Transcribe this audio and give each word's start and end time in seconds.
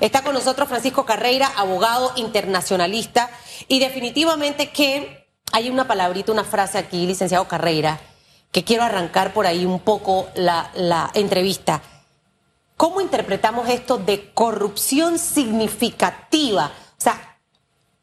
Está 0.00 0.22
con 0.22 0.32
nosotros 0.32 0.66
Francisco 0.66 1.04
Carreira, 1.04 1.52
abogado 1.56 2.12
internacionalista, 2.16 3.30
y 3.68 3.80
definitivamente 3.80 4.70
que 4.70 5.28
hay 5.52 5.68
una 5.68 5.86
palabrita, 5.86 6.32
una 6.32 6.44
frase 6.44 6.78
aquí, 6.78 7.06
licenciado 7.06 7.46
Carreira, 7.46 8.00
que 8.50 8.64
quiero 8.64 8.82
arrancar 8.82 9.34
por 9.34 9.46
ahí 9.46 9.66
un 9.66 9.80
poco 9.80 10.28
la, 10.34 11.10
entrevista. 11.12 11.82
¿Cómo 12.78 13.02
interpretamos 13.02 13.68
esto 13.68 13.98
de 13.98 14.32
corrupción 14.32 15.18
significativa? 15.18 16.72
O 16.98 17.00
sea, 17.02 17.38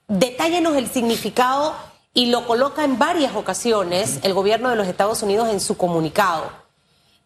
detállenos 0.07 0.75
el 0.75 0.91
significado 0.91 1.75
y 2.13 2.27
lo 2.27 2.45
coloca 2.45 2.83
en 2.83 2.99
varias 2.99 3.35
ocasiones 3.35 4.19
el 4.21 4.35
gobierno 4.35 4.69
de 4.69 4.75
los 4.75 4.87
Estados 4.87 5.23
Unidos 5.23 5.49
en 5.49 5.59
su 5.59 5.77
comunicado. 5.77 6.51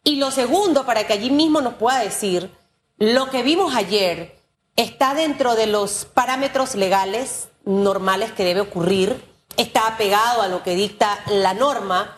Y 0.06 0.16
lo 0.16 0.32
segundo, 0.32 0.86
para 0.86 1.06
que 1.06 1.14
allí 1.14 1.30
mismo 1.30 1.60
nos 1.60 1.74
pueda 1.74 2.00
decir, 2.00 2.50
lo 2.98 3.30
que 3.30 3.44
vimos 3.44 3.76
ayer 3.76 4.41
está 4.76 5.14
dentro 5.14 5.56
de 5.56 5.68
los 5.68 6.06
parámetros 6.06 6.76
legales 6.76 7.50
normales 7.66 8.32
que 8.32 8.44
debe 8.44 8.62
ocurrir, 8.62 9.24
está 9.58 9.88
apegado 9.88 10.42
a 10.42 10.48
lo 10.48 10.64
que 10.64 10.76
dicta 10.76 11.20
la 11.28 11.54
norma, 11.54 12.16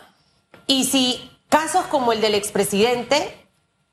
y 0.68 0.86
si 0.86 1.30
casos 1.50 1.86
como 1.88 2.14
el 2.14 2.22
del 2.22 2.36
expresidente, 2.36 3.38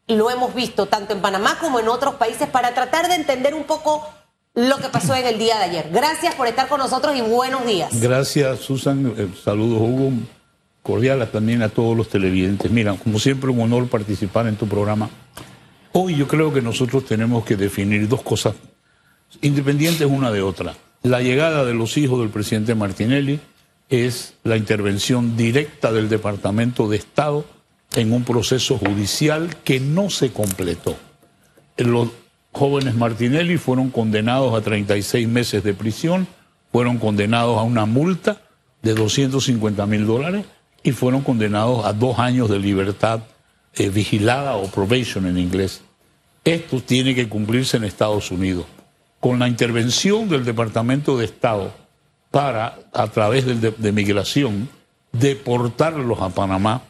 lo 0.06 0.30
hemos 0.30 0.54
visto 0.54 0.86
tanto 0.86 1.12
en 1.12 1.20
Panamá 1.20 1.58
como 1.60 1.80
en 1.80 1.88
otros 1.88 2.14
países, 2.14 2.48
para 2.48 2.74
tratar 2.74 3.08
de 3.08 3.14
entender 3.14 3.54
un 3.54 3.64
poco 3.64 4.06
lo 4.54 4.78
que 4.78 4.88
pasó 4.88 5.14
en 5.14 5.26
el 5.26 5.38
día 5.38 5.58
de 5.58 5.64
ayer. 5.64 5.90
Gracias 5.92 6.34
por 6.34 6.46
estar 6.46 6.68
con 6.68 6.78
nosotros 6.78 7.16
y 7.16 7.20
buenos 7.20 7.64
días. 7.66 8.00
Gracias, 8.00 8.60
Susan. 8.60 9.14
Eh, 9.16 9.28
saludos, 9.42 9.80
Hugo. 9.80 10.12
Cordial 10.82 11.28
también 11.30 11.62
a 11.62 11.68
todos 11.68 11.96
los 11.96 12.08
televidentes. 12.08 12.70
Mira, 12.70 12.94
como 12.94 13.18
siempre, 13.18 13.50
un 13.50 13.60
honor 13.60 13.88
participar 13.88 14.46
en 14.46 14.56
tu 14.56 14.66
programa. 14.66 15.10
Hoy 15.92 16.16
yo 16.16 16.28
creo 16.28 16.52
que 16.52 16.62
nosotros 16.62 17.04
tenemos 17.04 17.44
que 17.44 17.56
definir 17.56 18.06
dos 18.06 18.22
cosas 18.22 18.54
independientes 19.42 20.06
una 20.06 20.30
de 20.30 20.42
otra. 20.42 20.74
La 21.02 21.20
llegada 21.20 21.64
de 21.64 21.74
los 21.74 21.96
hijos 21.96 22.20
del 22.20 22.28
presidente 22.28 22.74
Martinelli 22.74 23.40
es 23.88 24.34
la 24.44 24.56
intervención 24.56 25.36
directa 25.36 25.92
del 25.92 26.08
Departamento 26.08 26.88
de 26.88 26.96
Estado 26.96 27.44
en 27.96 28.12
un 28.12 28.24
proceso 28.24 28.78
judicial 28.78 29.56
que 29.64 29.80
no 29.80 30.10
se 30.10 30.32
completó. 30.32 30.96
Los 31.76 32.08
jóvenes 32.52 32.94
Martinelli 32.94 33.56
fueron 33.56 33.90
condenados 33.90 34.54
a 34.54 34.62
36 34.62 35.26
meses 35.26 35.64
de 35.64 35.74
prisión, 35.74 36.28
fueron 36.70 36.98
condenados 36.98 37.58
a 37.58 37.62
una 37.62 37.86
multa 37.86 38.42
de 38.82 38.94
250 38.94 39.86
mil 39.86 40.06
dólares 40.06 40.44
y 40.82 40.92
fueron 40.92 41.22
condenados 41.22 41.84
a 41.84 41.92
dos 41.92 42.18
años 42.18 42.48
de 42.48 42.58
libertad 42.58 43.22
eh, 43.74 43.88
vigilada 43.88 44.56
o 44.56 44.66
probation 44.68 45.26
en 45.26 45.38
inglés. 45.38 45.82
Esto 46.44 46.80
tiene 46.80 47.14
que 47.14 47.28
cumplirse 47.28 47.76
en 47.76 47.84
Estados 47.84 48.30
Unidos. 48.30 48.66
Con 49.20 49.38
la 49.38 49.48
intervención 49.48 50.28
del 50.28 50.44
Departamento 50.44 51.18
de 51.18 51.26
Estado 51.26 51.72
para, 52.30 52.78
a 52.92 53.08
través 53.08 53.44
de, 53.46 53.70
de 53.70 53.92
migración, 53.92 54.68
deportarlos 55.12 56.20
a 56.20 56.30
Panamá, 56.30 56.82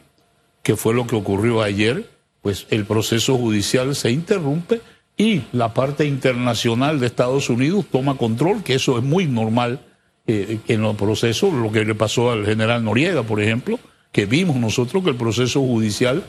que 0.62 0.76
fue 0.76 0.94
lo 0.94 1.06
que 1.06 1.16
ocurrió 1.16 1.62
ayer, 1.62 2.08
pues 2.42 2.66
el 2.70 2.84
proceso 2.84 3.36
judicial 3.36 3.94
se 3.96 4.10
interrumpe 4.10 4.80
y 5.16 5.42
la 5.52 5.74
parte 5.74 6.06
internacional 6.06 7.00
de 7.00 7.06
Estados 7.06 7.50
Unidos 7.50 7.86
toma 7.90 8.16
control, 8.16 8.62
que 8.62 8.74
eso 8.74 8.96
es 8.96 9.04
muy 9.04 9.26
normal 9.26 9.80
eh, 10.26 10.60
en 10.68 10.82
los 10.82 10.96
procesos, 10.96 11.52
lo 11.52 11.72
que 11.72 11.84
le 11.84 11.94
pasó 11.94 12.30
al 12.30 12.46
general 12.46 12.84
Noriega, 12.84 13.22
por 13.22 13.40
ejemplo, 13.40 13.78
que 14.12 14.26
vimos 14.26 14.56
nosotros 14.56 15.02
que 15.02 15.10
el 15.10 15.16
proceso 15.16 15.60
judicial 15.60 16.24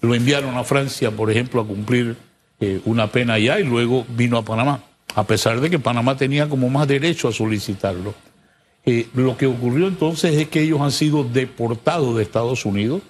lo 0.00 0.14
enviaron 0.14 0.56
a 0.56 0.64
Francia, 0.64 1.10
por 1.10 1.30
ejemplo, 1.30 1.60
a 1.60 1.66
cumplir 1.66 2.16
eh, 2.60 2.80
una 2.84 3.08
pena 3.08 3.34
allá 3.34 3.60
y 3.60 3.64
luego 3.64 4.06
vino 4.08 4.38
a 4.38 4.44
Panamá, 4.44 4.80
a 5.14 5.24
pesar 5.24 5.60
de 5.60 5.70
que 5.70 5.78
Panamá 5.78 6.16
tenía 6.16 6.48
como 6.48 6.68
más 6.68 6.88
derecho 6.88 7.28
a 7.28 7.32
solicitarlo. 7.32 8.14
Eh, 8.84 9.08
lo 9.14 9.36
que 9.36 9.46
ocurrió 9.46 9.88
entonces 9.88 10.34
es 10.36 10.48
que 10.48 10.62
ellos 10.62 10.80
han 10.80 10.92
sido 10.92 11.24
deportados 11.24 12.16
de 12.16 12.22
Estados 12.22 12.64
Unidos. 12.64 13.02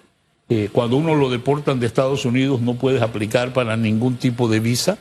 cuando 0.73 0.97
uno 0.97 1.15
lo 1.17 1.29
deportan 1.29 1.81
de 1.81 1.87
Estados 1.87 2.25
Unidos 2.25 2.61
no 2.61 2.75
puedes 2.75 3.03
aplicar 3.03 3.53
para 3.53 3.77
ningún 3.77 4.17
tipo 4.17 4.49
de 4.49 4.61
visa 4.61 4.97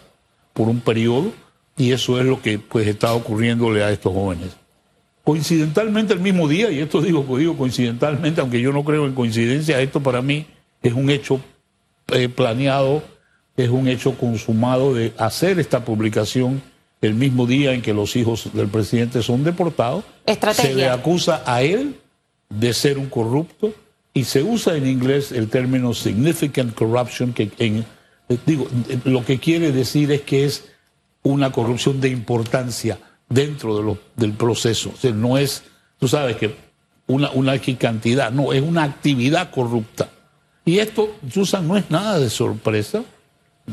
por 0.53 0.67
un 0.67 0.79
periodo 0.79 1.31
y 1.77 1.91
eso 1.91 2.19
es 2.19 2.25
lo 2.25 2.41
que 2.41 2.57
pues 2.57 2.87
está 2.87 3.13
ocurriéndole 3.13 3.83
a 3.83 3.91
estos 3.91 4.11
jóvenes 4.11 4.57
coincidentalmente 5.25 6.13
el 6.13 6.19
mismo 6.19 6.47
día, 6.47 6.69
y 6.71 6.79
esto 6.79 7.01
digo, 7.01 7.23
pues 7.23 7.39
digo 7.39 7.57
coincidentalmente, 7.57 8.39
aunque 8.39 8.61
yo 8.61 8.71
no 8.71 8.83
creo 8.85 9.07
en 9.07 9.13
coincidencia, 9.13 9.81
esto 9.81 9.99
para 9.99 10.21
mí 10.21 10.45
es 10.83 10.93
un 10.93 11.09
hecho 11.09 11.41
eh, 12.13 12.29
planeado, 12.29 13.03
es 13.57 13.69
un 13.69 13.87
hecho 13.87 14.17
consumado 14.17 14.93
de 14.93 15.13
hacer 15.17 15.59
esta 15.59 15.85
publicación 15.85 16.61
el 17.01 17.13
mismo 17.13 17.45
día 17.45 17.73
en 17.73 17.81
que 17.81 17.93
los 17.93 18.15
hijos 18.15 18.49
del 18.53 18.67
presidente 18.67 19.21
son 19.21 19.43
deportados. 19.43 20.03
Se 20.53 20.73
le 20.73 20.89
acusa 20.89 21.43
a 21.45 21.61
él 21.61 21.95
de 22.49 22.73
ser 22.73 22.97
un 22.97 23.09
corrupto 23.09 23.73
y 24.13 24.23
se 24.23 24.43
usa 24.43 24.75
en 24.75 24.87
inglés 24.87 25.31
el 25.31 25.49
término 25.49 25.93
significant 25.93 26.73
corruption, 26.73 27.33
que 27.33 27.51
en, 27.59 27.85
eh, 28.29 28.37
digo, 28.45 28.67
lo 29.03 29.25
que 29.25 29.39
quiere 29.39 29.71
decir 29.71 30.11
es 30.11 30.21
que 30.21 30.45
es 30.45 30.65
una 31.23 31.51
corrupción 31.51 31.99
de 31.99 32.09
importancia 32.09 32.97
dentro 33.29 33.75
de 33.77 33.83
lo, 33.83 33.97
del 34.15 34.33
proceso. 34.33 34.91
O 34.93 34.97
sea, 34.97 35.11
no 35.11 35.37
es, 35.37 35.63
tú 35.99 36.07
sabes 36.07 36.37
que 36.37 36.55
una, 37.07 37.29
una 37.31 37.59
cantidad, 37.59 38.31
no, 38.31 38.53
es 38.53 38.61
una 38.61 38.83
actividad 38.83 39.51
corrupta. 39.51 40.09
Y 40.63 40.79
esto, 40.79 41.15
Susan, 41.31 41.67
no 41.67 41.77
es 41.77 41.91
nada 41.91 42.17
de 42.17 42.29
sorpresa. 42.29 43.03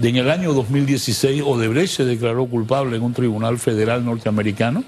En 0.01 0.17
el 0.17 0.31
año 0.31 0.55
2016, 0.55 1.43
Odebrecht 1.45 1.97
se 1.97 2.05
declaró 2.05 2.47
culpable 2.47 2.97
en 2.97 3.03
un 3.03 3.13
tribunal 3.13 3.59
federal 3.59 4.05
norteamericano. 4.05 4.85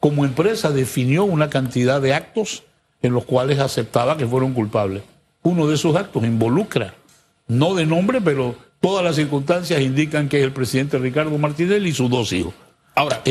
Como 0.00 0.24
empresa 0.24 0.70
definió 0.70 1.24
una 1.24 1.48
cantidad 1.48 2.00
de 2.00 2.12
actos 2.12 2.64
en 3.02 3.12
los 3.12 3.24
cuales 3.24 3.60
aceptaba 3.60 4.16
que 4.16 4.26
fueron 4.26 4.52
culpables. 4.52 5.02
Uno 5.42 5.66
de 5.68 5.76
esos 5.76 5.94
actos 5.94 6.24
involucra, 6.24 6.94
no 7.46 7.74
de 7.74 7.86
nombre, 7.86 8.20
pero 8.20 8.56
todas 8.80 9.04
las 9.04 9.16
circunstancias 9.16 9.80
indican 9.80 10.28
que 10.28 10.38
es 10.38 10.44
el 10.44 10.52
presidente 10.52 10.98
Ricardo 10.98 11.36
Martinelli 11.38 11.90
y 11.90 11.94
sus 11.94 12.10
dos 12.10 12.32
hijos. 12.32 12.54
Ahora, 12.94 13.22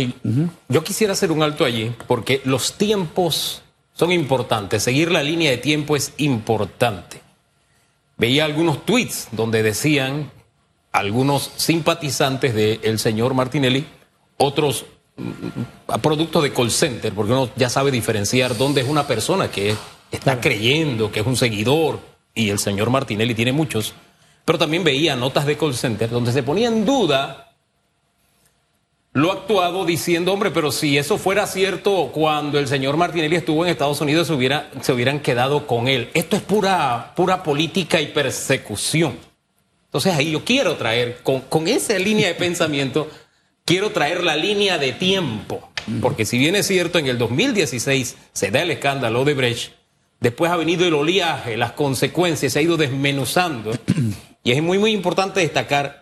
yo 0.69 0.83
quisiera 0.83 1.13
hacer 1.13 1.31
un 1.31 1.43
alto 1.43 1.65
allí 1.65 1.91
porque 2.07 2.41
los 2.45 2.77
tiempos 2.77 3.61
son 3.93 4.11
importantes. 4.11 4.81
Seguir 4.83 5.11
la 5.11 5.23
línea 5.23 5.51
de 5.51 5.57
tiempo 5.57 5.95
es 5.95 6.13
importante. 6.17 7.21
Veía 8.17 8.45
algunos 8.45 8.85
tweets 8.85 9.27
donde 9.31 9.61
decían 9.61 10.31
algunos 10.91 11.51
simpatizantes 11.55 12.53
del 12.53 12.99
señor 12.99 13.33
Martinelli, 13.33 13.85
otros 14.37 14.85
a 15.87 15.97
mm, 15.97 16.01
producto 16.01 16.41
de 16.41 16.53
call 16.53 16.71
center, 16.71 17.13
porque 17.13 17.33
uno 17.33 17.49
ya 17.55 17.69
sabe 17.69 17.91
diferenciar 17.91 18.57
dónde 18.57 18.81
es 18.81 18.87
una 18.87 19.07
persona 19.07 19.51
que 19.51 19.75
está 20.11 20.39
creyendo 20.41 21.11
que 21.11 21.21
es 21.21 21.25
un 21.25 21.37
seguidor, 21.37 21.99
y 22.33 22.49
el 22.49 22.59
señor 22.59 22.89
Martinelli 22.89 23.35
tiene 23.35 23.51
muchos, 23.51 23.93
pero 24.45 24.57
también 24.57 24.83
veía 24.83 25.15
notas 25.15 25.45
de 25.45 25.57
call 25.57 25.75
center 25.75 26.09
donde 26.09 26.31
se 26.31 26.43
ponía 26.43 26.67
en 26.67 26.85
duda 26.85 27.51
lo 29.13 29.29
actuado 29.33 29.83
diciendo, 29.83 30.31
hombre, 30.31 30.51
pero 30.51 30.71
si 30.71 30.97
eso 30.97 31.17
fuera 31.17 31.45
cierto 31.45 32.11
cuando 32.13 32.57
el 32.59 32.69
señor 32.69 32.95
Martinelli 32.95 33.35
estuvo 33.35 33.65
en 33.65 33.71
Estados 33.71 33.99
Unidos, 33.99 34.27
se, 34.27 34.33
hubiera, 34.33 34.71
se 34.79 34.93
hubieran 34.93 35.19
quedado 35.19 35.67
con 35.67 35.89
él. 35.89 36.09
Esto 36.13 36.37
es 36.37 36.41
pura, 36.41 37.11
pura 37.13 37.43
política 37.43 37.99
y 37.99 38.07
persecución. 38.07 39.17
Entonces 39.91 40.13
ahí 40.13 40.31
yo 40.31 40.45
quiero 40.45 40.77
traer, 40.77 41.19
con, 41.21 41.67
esa 41.67 41.99
línea 41.99 42.29
de 42.29 42.35
pensamiento, 42.35 43.09
quiero 43.65 43.91
traer 43.91 44.23
la 44.23 44.37
línea 44.37 44.77
de 44.77 44.93
tiempo. 44.93 45.69
Porque 45.99 46.23
si 46.23 46.37
bien 46.37 46.55
es 46.55 46.65
cierto, 46.65 46.97
en 46.97 47.07
el 47.07 47.17
2016 47.17 48.15
se 48.31 48.51
da 48.51 48.61
el 48.61 48.71
escándalo 48.71 49.25
de 49.25 49.33
Brecht, 49.33 49.73
después 50.21 50.49
ha 50.49 50.55
venido 50.55 50.85
el 50.85 50.93
oleaje, 50.93 51.57
las 51.57 51.73
consecuencias, 51.73 52.53
se 52.53 52.59
ha 52.59 52.61
ido 52.61 52.77
desmenuzando. 52.77 53.73
Y 54.43 54.53
es 54.53 54.63
muy, 54.63 54.79
muy 54.79 54.91
importante 54.91 55.41
destacar 55.41 56.01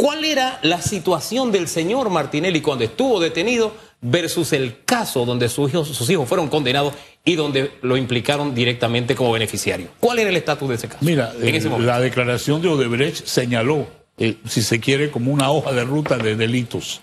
¿Cuál 0.00 0.24
era 0.24 0.58
la 0.62 0.80
situación 0.80 1.52
del 1.52 1.68
señor 1.68 2.08
Martinelli 2.08 2.62
cuando 2.62 2.84
estuvo 2.84 3.20
detenido 3.20 3.74
versus 4.00 4.52
el 4.52 4.84
caso 4.84 5.24
donde 5.24 5.48
sus 5.48 5.70
hijos, 5.70 5.88
sus 5.88 6.08
hijos 6.10 6.28
fueron 6.28 6.48
condenados 6.48 6.94
y 7.24 7.34
donde 7.34 7.72
lo 7.82 7.96
implicaron 7.96 8.54
directamente 8.54 9.14
como 9.14 9.32
beneficiario? 9.32 9.88
¿Cuál 10.00 10.20
era 10.20 10.30
el 10.30 10.36
estatus 10.36 10.68
de 10.68 10.74
ese 10.76 10.88
caso? 10.88 11.04
Mira, 11.04 11.32
eh, 11.40 11.60
la 11.80 12.00
declaración 12.00 12.62
de 12.62 12.68
Odebrecht 12.68 13.26
señaló, 13.26 13.86
eh, 14.18 14.36
si 14.46 14.62
se 14.62 14.80
quiere, 14.80 15.10
como 15.10 15.32
una 15.32 15.50
hoja 15.50 15.72
de 15.72 15.84
ruta 15.84 16.16
de 16.16 16.36
delitos. 16.36 17.02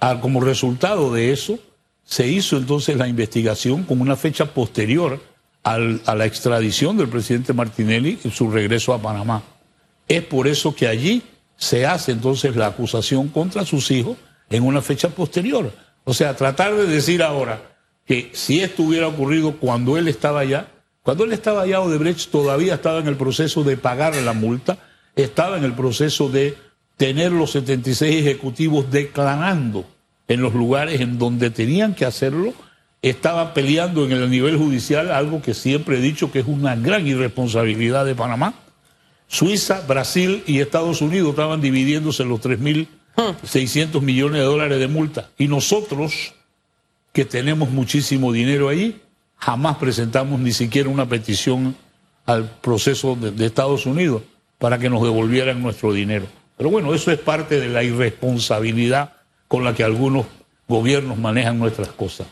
Ah, 0.00 0.18
como 0.20 0.40
resultado 0.40 1.12
de 1.12 1.32
eso, 1.32 1.58
se 2.04 2.26
hizo 2.26 2.56
entonces 2.56 2.96
la 2.96 3.08
investigación 3.08 3.84
con 3.84 4.00
una 4.00 4.16
fecha 4.16 4.46
posterior 4.46 5.20
a 5.62 6.14
la 6.14 6.26
extradición 6.26 6.96
del 6.96 7.08
presidente 7.08 7.52
Martinelli 7.52 8.20
y 8.22 8.30
su 8.30 8.48
regreso 8.48 8.94
a 8.94 9.02
Panamá. 9.02 9.42
Es 10.06 10.22
por 10.22 10.46
eso 10.46 10.72
que 10.72 10.86
allí 10.86 11.22
se 11.56 11.84
hace 11.84 12.12
entonces 12.12 12.54
la 12.54 12.68
acusación 12.68 13.26
contra 13.28 13.64
sus 13.64 13.90
hijos 13.90 14.16
en 14.48 14.62
una 14.62 14.80
fecha 14.80 15.08
posterior. 15.08 15.72
O 16.08 16.14
sea, 16.14 16.36
tratar 16.36 16.72
de 16.76 16.86
decir 16.86 17.20
ahora 17.20 17.60
que 18.06 18.30
si 18.32 18.60
esto 18.60 18.84
hubiera 18.84 19.08
ocurrido 19.08 19.56
cuando 19.56 19.98
él 19.98 20.06
estaba 20.06 20.38
allá, 20.40 20.68
cuando 21.02 21.24
él 21.24 21.32
estaba 21.32 21.62
allá, 21.62 21.80
Odebrecht 21.80 22.30
todavía 22.30 22.74
estaba 22.74 23.00
en 23.00 23.08
el 23.08 23.16
proceso 23.16 23.64
de 23.64 23.76
pagar 23.76 24.14
la 24.14 24.32
multa, 24.32 24.78
estaba 25.16 25.58
en 25.58 25.64
el 25.64 25.72
proceso 25.72 26.28
de 26.28 26.54
tener 26.96 27.32
los 27.32 27.50
76 27.50 28.24
ejecutivos 28.24 28.88
declarando 28.92 29.84
en 30.28 30.42
los 30.42 30.54
lugares 30.54 31.00
en 31.00 31.18
donde 31.18 31.50
tenían 31.50 31.92
que 31.92 32.04
hacerlo, 32.04 32.54
estaba 33.02 33.52
peleando 33.52 34.04
en 34.04 34.12
el 34.12 34.30
nivel 34.30 34.56
judicial 34.56 35.10
algo 35.10 35.42
que 35.42 35.54
siempre 35.54 35.98
he 35.98 36.00
dicho 36.00 36.30
que 36.30 36.38
es 36.38 36.46
una 36.46 36.76
gran 36.76 37.04
irresponsabilidad 37.08 38.04
de 38.04 38.14
Panamá. 38.14 38.54
Suiza, 39.26 39.80
Brasil 39.88 40.44
y 40.46 40.60
Estados 40.60 41.02
Unidos 41.02 41.30
estaban 41.30 41.60
dividiéndose 41.60 42.24
los 42.24 42.40
3.600 43.16 44.00
millones 44.00 44.40
de 44.40 44.46
dólares 44.46 44.78
de 44.78 44.88
multa. 44.88 45.30
Y 45.38 45.48
nosotros, 45.48 46.34
que 47.12 47.24
tenemos 47.24 47.70
muchísimo 47.70 48.32
dinero 48.32 48.68
ahí, 48.68 49.00
jamás 49.36 49.76
presentamos 49.78 50.40
ni 50.40 50.52
siquiera 50.52 50.88
una 50.88 51.08
petición 51.08 51.76
al 52.26 52.50
proceso 52.60 53.16
de, 53.16 53.30
de 53.30 53.46
Estados 53.46 53.86
Unidos 53.86 54.22
para 54.58 54.78
que 54.78 54.90
nos 54.90 55.02
devolvieran 55.02 55.62
nuestro 55.62 55.92
dinero. 55.92 56.26
Pero 56.56 56.70
bueno, 56.70 56.94
eso 56.94 57.10
es 57.10 57.18
parte 57.18 57.60
de 57.60 57.68
la 57.68 57.82
irresponsabilidad 57.82 59.12
con 59.48 59.64
la 59.64 59.74
que 59.74 59.84
algunos 59.84 60.26
gobiernos 60.68 61.18
manejan 61.18 61.58
nuestras 61.58 61.88
cosas. 61.88 62.26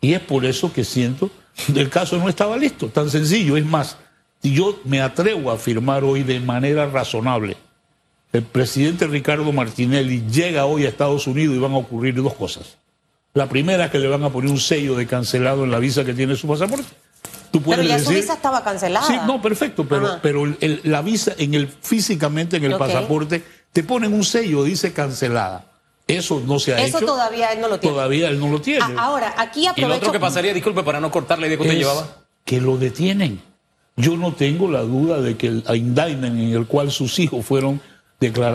Y 0.00 0.14
es 0.14 0.20
por 0.20 0.44
eso 0.44 0.72
que 0.72 0.84
siento 0.84 1.30
que 1.72 1.80
el 1.80 1.90
caso 1.90 2.18
no 2.18 2.28
estaba 2.28 2.56
listo, 2.56 2.88
tan 2.88 3.10
sencillo. 3.10 3.56
Es 3.56 3.66
más, 3.66 3.96
yo 4.42 4.80
me 4.84 5.00
atrevo 5.00 5.50
a 5.50 5.54
afirmar 5.54 6.04
hoy 6.04 6.22
de 6.22 6.40
manera 6.40 6.86
razonable, 6.86 7.56
el 8.32 8.42
presidente 8.42 9.06
Ricardo 9.06 9.50
Martinelli 9.52 10.24
llega 10.30 10.66
hoy 10.66 10.84
a 10.84 10.88
Estados 10.88 11.26
Unidos 11.26 11.56
y 11.56 11.58
van 11.58 11.72
a 11.72 11.78
ocurrir 11.78 12.14
dos 12.14 12.34
cosas. 12.34 12.76
La 13.34 13.48
primera 13.48 13.86
es 13.86 13.90
que 13.90 13.98
le 13.98 14.08
van 14.08 14.24
a 14.24 14.30
poner 14.30 14.50
un 14.50 14.58
sello 14.58 14.96
de 14.96 15.06
cancelado 15.06 15.64
en 15.64 15.70
la 15.70 15.78
visa 15.78 16.04
que 16.04 16.14
tiene 16.14 16.36
su 16.36 16.48
pasaporte. 16.48 16.86
Tú 17.50 17.62
puedes 17.62 17.86
pero 17.86 17.98
ya 17.98 18.04
su 18.04 18.10
visa 18.10 18.34
estaba 18.34 18.62
cancelada. 18.64 19.06
Sí, 19.06 19.14
no, 19.26 19.40
perfecto, 19.40 19.86
pero, 19.86 20.18
pero 20.22 20.44
la 20.84 21.02
visa 21.02 21.34
en 21.38 21.54
el, 21.54 21.68
físicamente 21.68 22.56
en 22.56 22.64
el 22.64 22.76
pasaporte 22.76 23.42
te 23.72 23.82
ponen 23.82 24.12
un 24.12 24.24
sello, 24.24 24.64
dice 24.64 24.92
cancelada. 24.92 25.64
Eso 26.06 26.42
no 26.46 26.58
se 26.58 26.72
ha 26.72 26.78
hecho. 26.78 26.98
Eso 26.98 27.06
todavía 27.06 27.52
él 27.52 27.60
no 27.60 27.68
lo 27.68 27.80
tiene. 27.80 27.94
Todavía 27.94 28.28
él 28.28 28.38
no 28.38 28.48
lo 28.48 28.60
tiene. 28.60 28.84
ahora, 28.96 29.34
aquí 29.36 29.66
aprovecho... 29.66 29.86
¿Y 29.86 29.90
lo 29.90 29.96
otro 29.96 30.12
que 30.12 30.20
pasaría, 30.20 30.54
disculpe, 30.54 30.82
para 30.82 31.00
no 31.00 31.10
cortar 31.10 31.38
la 31.38 31.46
idea 31.46 31.56
que 31.56 31.62
usted 31.64 31.78
llevaba? 31.78 32.06
Que 32.44 32.60
lo 32.60 32.76
detienen. 32.76 33.42
Yo 33.96 34.16
no 34.16 34.32
tengo 34.32 34.70
la 34.70 34.82
duda 34.82 35.20
de 35.20 35.36
que 35.36 35.48
el 35.48 35.64
indictment 35.74 36.38
en 36.38 36.52
el 36.52 36.66
cual 36.66 36.92
sus 36.92 37.18
hijos 37.18 37.44
fueron, 37.44 37.80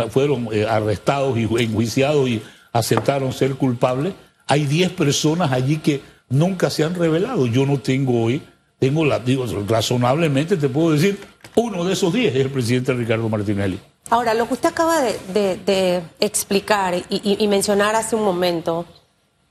fueron 0.09 0.49
eh, 0.51 0.65
arrestados 0.65 1.37
y 1.37 1.43
enjuiciados 1.43 2.27
y 2.29 2.41
aceptaron 2.73 3.33
ser 3.33 3.55
culpables, 3.55 4.13
hay 4.47 4.65
10 4.65 4.91
personas 4.91 5.51
allí 5.51 5.77
que 5.77 6.01
nunca 6.29 6.69
se 6.69 6.83
han 6.83 6.95
revelado. 6.95 7.45
Yo 7.45 7.65
no 7.65 7.79
tengo 7.79 8.23
hoy, 8.23 8.41
tengo 8.79 9.05
la, 9.05 9.19
digo, 9.19 9.45
razonablemente 9.67 10.57
te 10.57 10.69
puedo 10.69 10.91
decir, 10.91 11.19
uno 11.55 11.83
de 11.83 11.93
esos 11.93 12.11
10 12.11 12.35
es 12.35 12.41
el 12.41 12.49
presidente 12.49 12.93
Ricardo 12.93 13.29
Martinelli. 13.29 13.79
Ahora, 14.09 14.33
lo 14.33 14.47
que 14.47 14.55
usted 14.55 14.69
acaba 14.69 15.01
de, 15.01 16.03
explicar 16.19 16.95
y, 17.09 17.47
mencionar 17.47 17.95
hace 17.95 18.15
un 18.15 18.23
momento 18.23 18.85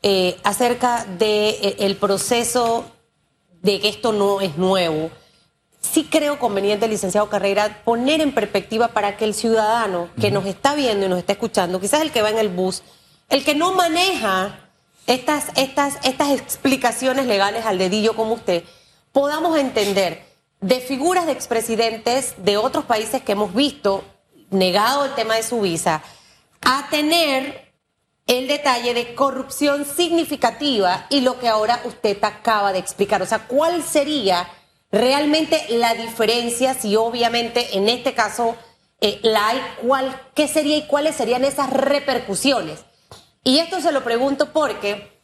eh, 0.03 0.37
acerca 0.45 1.05
del 1.05 1.19
de, 1.19 1.77
eh, 1.79 1.97
proceso 1.99 2.85
de 3.63 3.81
que 3.81 3.89
esto 3.89 4.13
no 4.13 4.41
es 4.41 4.59
nuevo, 4.59 5.11
sí 5.81 6.05
creo 6.11 6.39
conveniente, 6.39 6.89
licenciado 6.89 7.29
Carrera, 7.29 7.83
poner 7.85 8.21
en 8.21 8.33
perspectiva 8.33 8.89
para 8.89 9.17
que 9.17 9.25
el 9.25 9.35
ciudadano 9.35 10.09
que 10.21 10.31
nos 10.31 10.47
está 10.47 10.75
viendo 10.75 11.07
y 11.07 11.09
nos 11.09 11.19
está 11.19 11.33
escuchando, 11.33 11.81
quizás 11.81 12.03
el 12.03 12.13
que 12.13 12.23
va 12.23 12.31
en 12.31 12.39
el 12.39 12.49
bus, 12.49 12.83
el 13.29 13.45
que 13.45 13.55
no 13.55 13.73
maneja 13.73 14.71
estas, 15.07 15.47
estas, 15.57 15.99
estas 16.05 16.31
explicaciones 16.31 17.27
legales 17.27 17.67
al 17.67 17.79
dedillo 17.79 18.15
como 18.15 18.35
usted, 18.35 18.65
podamos 19.13 19.59
entender 19.59 20.25
de 20.61 20.81
figuras 20.81 21.27
de 21.27 21.33
expresidentes 21.33 22.35
de 22.39 22.57
otros 22.57 22.85
países 22.85 23.23
que 23.23 23.33
hemos 23.33 23.55
visto 23.55 24.05
negado 24.51 25.05
el 25.05 25.15
tema 25.15 25.37
de 25.37 25.43
su 25.43 25.61
visa, 25.61 26.03
a 26.61 26.89
tener 26.91 27.71
el 28.27 28.47
detalle 28.47 28.95
de 28.95 29.15
corrupción 29.15 29.85
significativa 29.85 31.07
y 31.09 31.23
lo 31.23 31.41
que 31.41 31.49
ahora 31.49 31.81
usted 31.85 32.23
acaba 32.23 32.73
de 32.73 32.79
explicar. 32.79 33.23
O 33.23 33.27
sea, 33.27 33.47
¿cuál 33.47 33.83
sería 33.83 34.49
realmente 34.93 35.65
la 35.71 35.95
diferencia 35.95 36.75
si 36.75 36.97
obviamente 36.97 37.77
en 37.77 37.89
este 37.89 38.15
caso 38.15 38.57
eh, 39.01 39.19
la 39.23 39.49
hay? 39.49 39.61
¿Cuál, 39.83 40.21
¿Qué 40.35 40.47
sería 40.47 40.77
y 40.77 40.87
cuáles 40.87 41.17
serían 41.17 41.45
esas 41.45 41.71
repercusiones? 41.71 42.81
Y 43.43 43.59
esto 43.59 43.81
se 43.81 43.93
lo 43.93 44.05
pregunto 44.05 44.53
porque 44.53 45.19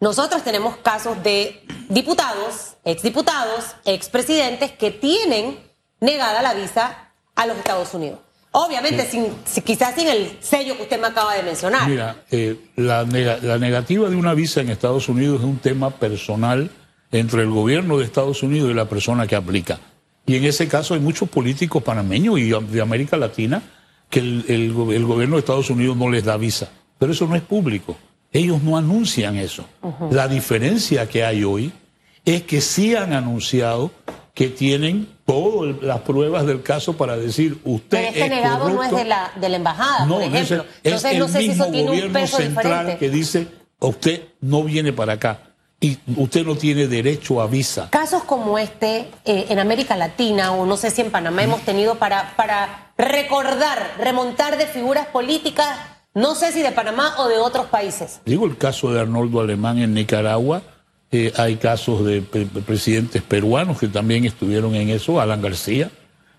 nosotros 0.00 0.42
tenemos 0.42 0.76
casos 0.78 1.22
de 1.22 1.62
diputados, 1.88 2.76
exdiputados, 2.84 3.76
expresidentes 3.84 4.72
que 4.72 4.90
tienen 4.90 5.58
negada 6.00 6.42
la 6.42 6.54
visa 6.54 7.12
a 7.36 7.46
los 7.46 7.56
Estados 7.58 7.94
Unidos. 7.94 8.18
Obviamente, 8.52 9.06
sin, 9.08 9.32
quizás 9.62 9.94
sin 9.94 10.08
el 10.08 10.38
sello 10.40 10.76
que 10.76 10.82
usted 10.82 11.00
me 11.00 11.06
acaba 11.06 11.34
de 11.34 11.44
mencionar. 11.44 11.88
Mira, 11.88 12.24
eh, 12.32 12.56
la, 12.74 13.04
la, 13.04 13.58
negativa 13.58 14.08
de 14.08 14.16
una 14.16 14.34
visa 14.34 14.60
en 14.60 14.70
Estados 14.70 15.08
Unidos 15.08 15.38
es 15.38 15.44
un 15.44 15.58
tema 15.58 15.90
personal 15.90 16.68
entre 17.12 17.42
el 17.42 17.50
gobierno 17.50 17.98
de 17.98 18.04
Estados 18.04 18.42
Unidos 18.42 18.70
y 18.70 18.74
la 18.74 18.88
persona 18.88 19.26
que 19.26 19.36
aplica. 19.36 19.80
Y 20.26 20.36
en 20.36 20.44
ese 20.44 20.68
caso 20.68 20.94
hay 20.94 21.00
muchos 21.00 21.28
políticos 21.28 21.82
panameños 21.82 22.38
y 22.38 22.50
de 22.50 22.80
América 22.80 23.16
Latina 23.16 23.62
que 24.08 24.20
el, 24.20 24.44
el, 24.48 24.72
gobierno 24.72 25.36
de 25.36 25.40
Estados 25.40 25.70
Unidos 25.70 25.96
no 25.96 26.10
les 26.10 26.24
da 26.24 26.36
visa. 26.36 26.70
Pero 26.98 27.12
eso 27.12 27.26
no 27.26 27.36
es 27.36 27.42
público. 27.42 27.96
Ellos 28.32 28.62
no 28.62 28.76
anuncian 28.76 29.36
eso. 29.36 29.64
La 30.10 30.28
diferencia 30.28 31.08
que 31.08 31.24
hay 31.24 31.42
hoy 31.42 31.72
es 32.24 32.42
que 32.42 32.60
sí 32.60 32.94
han 32.94 33.12
anunciado 33.12 33.90
que 34.34 34.48
tienen 34.48 35.08
todas 35.26 35.82
las 35.82 36.00
pruebas 36.00 36.46
del 36.46 36.62
caso 36.62 36.96
para 36.96 37.16
decir 37.16 37.58
usted 37.64 37.98
Pero 37.98 38.08
este 38.08 38.28
negado 38.28 38.68
no 38.68 38.82
es 38.82 38.90
de 38.92 39.04
la, 39.04 39.32
de 39.40 39.48
la 39.48 39.56
embajada, 39.56 40.06
no, 40.06 40.14
por 40.14 40.22
ejemplo. 40.22 40.64
Es, 40.82 41.04
el 41.04 41.18
no 41.18 41.28
sé 41.28 41.38
mismo 41.40 41.64
si 41.64 41.80
eso 41.80 41.86
gobierno 41.86 42.26
central 42.26 42.98
que 42.98 43.10
dice 43.10 43.48
usted 43.80 44.28
no 44.40 44.62
viene 44.62 44.92
para 44.92 45.14
acá 45.14 45.49
y 45.80 45.98
usted 46.16 46.44
no 46.44 46.56
tiene 46.56 46.86
derecho 46.86 47.40
a 47.40 47.46
visa. 47.46 47.88
Casos 47.90 48.24
como 48.24 48.58
este 48.58 49.08
eh, 49.24 49.46
en 49.48 49.58
América 49.58 49.96
Latina 49.96 50.52
o 50.52 50.66
no 50.66 50.76
sé 50.76 50.90
si 50.90 51.00
en 51.00 51.10
Panamá 51.10 51.42
hemos 51.42 51.62
tenido 51.62 51.96
para, 51.96 52.36
para 52.36 52.92
recordar, 52.98 53.94
remontar 53.98 54.58
de 54.58 54.66
figuras 54.66 55.06
políticas, 55.06 55.78
no 56.12 56.34
sé 56.34 56.52
si 56.52 56.60
de 56.62 56.72
Panamá 56.72 57.14
o 57.18 57.28
de 57.28 57.38
otros 57.38 57.66
países. 57.66 58.20
Digo 58.26 58.44
el 58.46 58.58
caso 58.58 58.92
de 58.92 59.00
Arnoldo 59.00 59.40
Alemán 59.40 59.78
en 59.78 59.94
Nicaragua 59.94 60.62
eh, 61.12 61.32
hay 61.36 61.56
casos 61.56 62.04
de 62.04 62.20
presidentes 62.22 63.20
peruanos 63.22 63.78
que 63.78 63.88
también 63.88 64.24
estuvieron 64.24 64.74
en 64.76 64.90
eso, 64.90 65.20
Alan 65.20 65.42
García. 65.42 65.90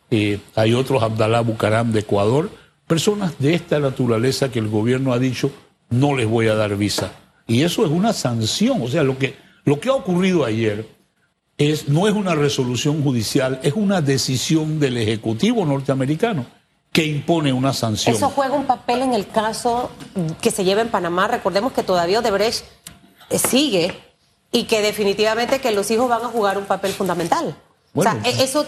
Eh, 0.09 0.39
hay 0.55 0.73
otros, 0.73 1.03
Abdalá 1.03 1.41
Bucaram 1.41 1.91
de 1.91 1.99
Ecuador. 1.99 2.49
Personas 2.87 3.37
de 3.39 3.53
esta 3.53 3.79
naturaleza 3.79 4.49
que 4.49 4.59
el 4.59 4.69
gobierno 4.69 5.13
ha 5.13 5.19
dicho 5.19 5.51
no 5.89 6.15
les 6.15 6.27
voy 6.27 6.47
a 6.47 6.55
dar 6.55 6.75
visa. 6.77 7.11
Y 7.47 7.63
eso 7.63 7.85
es 7.85 7.91
una 7.91 8.13
sanción. 8.13 8.81
O 8.81 8.87
sea, 8.87 9.03
lo 9.03 9.17
que, 9.17 9.35
lo 9.65 9.79
que 9.79 9.89
ha 9.89 9.93
ocurrido 9.93 10.45
ayer 10.45 10.87
es, 11.57 11.87
no 11.89 12.07
es 12.07 12.13
una 12.13 12.35
resolución 12.35 13.03
judicial, 13.03 13.59
es 13.63 13.73
una 13.73 14.01
decisión 14.01 14.79
del 14.79 14.97
Ejecutivo 14.97 15.65
norteamericano 15.65 16.45
que 16.91 17.05
impone 17.05 17.53
una 17.53 17.73
sanción. 17.73 18.15
Eso 18.15 18.29
juega 18.29 18.53
un 18.53 18.65
papel 18.65 19.01
en 19.01 19.13
el 19.13 19.27
caso 19.27 19.91
que 20.41 20.51
se 20.51 20.63
lleva 20.63 20.81
en 20.81 20.89
Panamá. 20.89 21.27
Recordemos 21.27 21.71
que 21.71 21.83
todavía 21.83 22.19
Odebrecht 22.19 22.65
eh, 23.29 23.37
sigue 23.37 23.97
y 24.51 24.63
que 24.65 24.81
definitivamente 24.81 25.61
que 25.61 25.71
los 25.71 25.89
hijos 25.91 26.09
van 26.09 26.23
a 26.23 26.27
jugar 26.27 26.57
un 26.57 26.65
papel 26.65 26.91
fundamental. 26.91 27.55
o 27.93 28.03
sea, 28.03 28.19
e-, 28.25 28.43
eso 28.43 28.65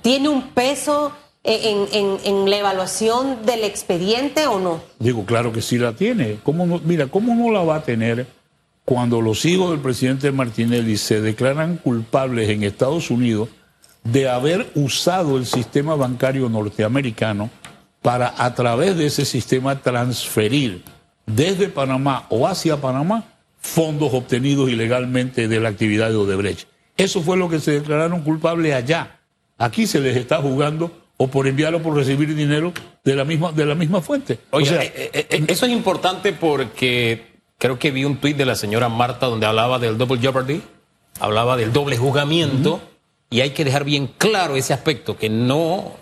tiene 0.00 0.28
un 0.28 0.48
peso 0.50 1.12
en, 1.44 2.50
la 2.50 2.56
evaluación 2.56 3.44
del 3.44 3.64
expediente 3.64 4.46
o 4.46 4.60
no? 4.60 4.80
Digo, 4.98 5.24
claro 5.24 5.52
que 5.52 5.62
sí 5.62 5.78
la 5.78 5.94
tiene. 5.94 6.38
¿Cómo 6.42 6.66
no, 6.66 6.80
mira, 6.84 7.06
¿cómo 7.06 7.34
no 7.34 7.50
la 7.50 7.64
va 7.64 7.76
a 7.76 7.82
tener 7.82 8.26
cuando 8.84 9.20
los 9.20 9.44
hijos 9.44 9.70
del 9.70 9.80
presidente 9.80 10.32
Martinelli 10.32 10.96
se 10.96 11.20
declaran 11.20 11.76
culpables 11.76 12.48
en 12.48 12.62
Estados 12.62 13.10
Unidos 13.10 13.48
de 14.04 14.28
haber 14.28 14.70
usado 14.74 15.36
el 15.36 15.46
sistema 15.46 15.94
bancario 15.94 16.48
norteamericano 16.48 17.50
para 18.00 18.34
a 18.36 18.54
través 18.54 18.96
de 18.96 19.06
ese 19.06 19.24
sistema 19.24 19.80
transferir 19.80 20.82
desde 21.26 21.68
Panamá 21.68 22.26
o 22.28 22.46
hacia 22.48 22.80
Panamá 22.80 23.24
fondos 23.60 24.12
obtenidos 24.12 24.68
ilegalmente 24.68 25.46
de 25.46 25.60
la 25.60 25.68
actividad 25.68 26.10
de 26.10 26.16
Odebrecht. 26.16 26.66
Eso 26.96 27.22
fue 27.22 27.36
lo 27.36 27.48
que 27.48 27.60
se 27.60 27.72
declararon 27.72 28.22
culpables 28.22 28.74
allá. 28.74 29.20
Aquí 29.56 29.86
se 29.86 30.00
les 30.00 30.16
está 30.16 30.38
jugando 30.38 31.01
o 31.22 31.28
por 31.28 31.46
enviar 31.46 31.72
o 31.72 31.80
por 31.80 31.94
recibir 31.94 32.34
dinero 32.34 32.72
de 33.04 33.14
la 33.14 33.24
misma, 33.24 33.52
de 33.52 33.64
la 33.64 33.76
misma 33.76 34.00
fuente. 34.00 34.40
Oye, 34.50 34.74
eh, 34.74 35.10
eh, 35.14 35.26
eh, 35.30 35.44
eso 35.46 35.66
es 35.66 35.72
importante 35.72 36.32
porque 36.32 37.38
creo 37.58 37.78
que 37.78 37.92
vi 37.92 38.04
un 38.04 38.16
tuit 38.16 38.36
de 38.36 38.44
la 38.44 38.56
señora 38.56 38.88
Marta 38.88 39.26
donde 39.26 39.46
hablaba 39.46 39.78
del 39.78 39.96
double 39.96 40.20
jeopardy, 40.20 40.60
hablaba 41.20 41.56
del 41.56 41.72
doble 41.72 41.96
juzgamiento, 41.96 42.80
y 43.30 43.40
hay 43.40 43.50
que 43.50 43.64
dejar 43.64 43.84
bien 43.84 44.10
claro 44.18 44.56
ese 44.56 44.74
aspecto, 44.74 45.16
que 45.16 45.28
no, 45.28 45.92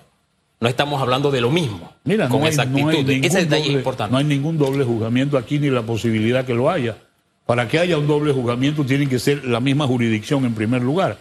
no 0.58 0.68
estamos 0.68 1.02
hablando 1.02 1.30
de 1.30 1.42
lo 1.42 1.50
mismo. 1.50 1.92
Mira, 2.04 2.30
con 2.30 2.46
esa 2.46 2.62
actitud. 2.62 3.10
ese 3.10 3.40
detalle 3.40 3.66
es 3.66 3.74
importante. 3.74 4.12
No 4.12 4.16
hay 4.16 4.24
ningún 4.24 4.56
doble 4.56 4.86
juzgamiento 4.86 5.36
aquí 5.36 5.58
ni 5.58 5.68
la 5.68 5.82
posibilidad 5.82 6.46
que 6.46 6.54
lo 6.54 6.70
haya. 6.70 6.96
Para 7.44 7.68
que 7.68 7.78
haya 7.78 7.98
un 7.98 8.06
doble 8.06 8.32
juzgamiento 8.32 8.86
tiene 8.86 9.06
que 9.06 9.18
ser 9.18 9.44
la 9.44 9.60
misma 9.60 9.86
jurisdicción 9.86 10.46
en 10.46 10.54
primer 10.54 10.80
lugar. 10.80 11.18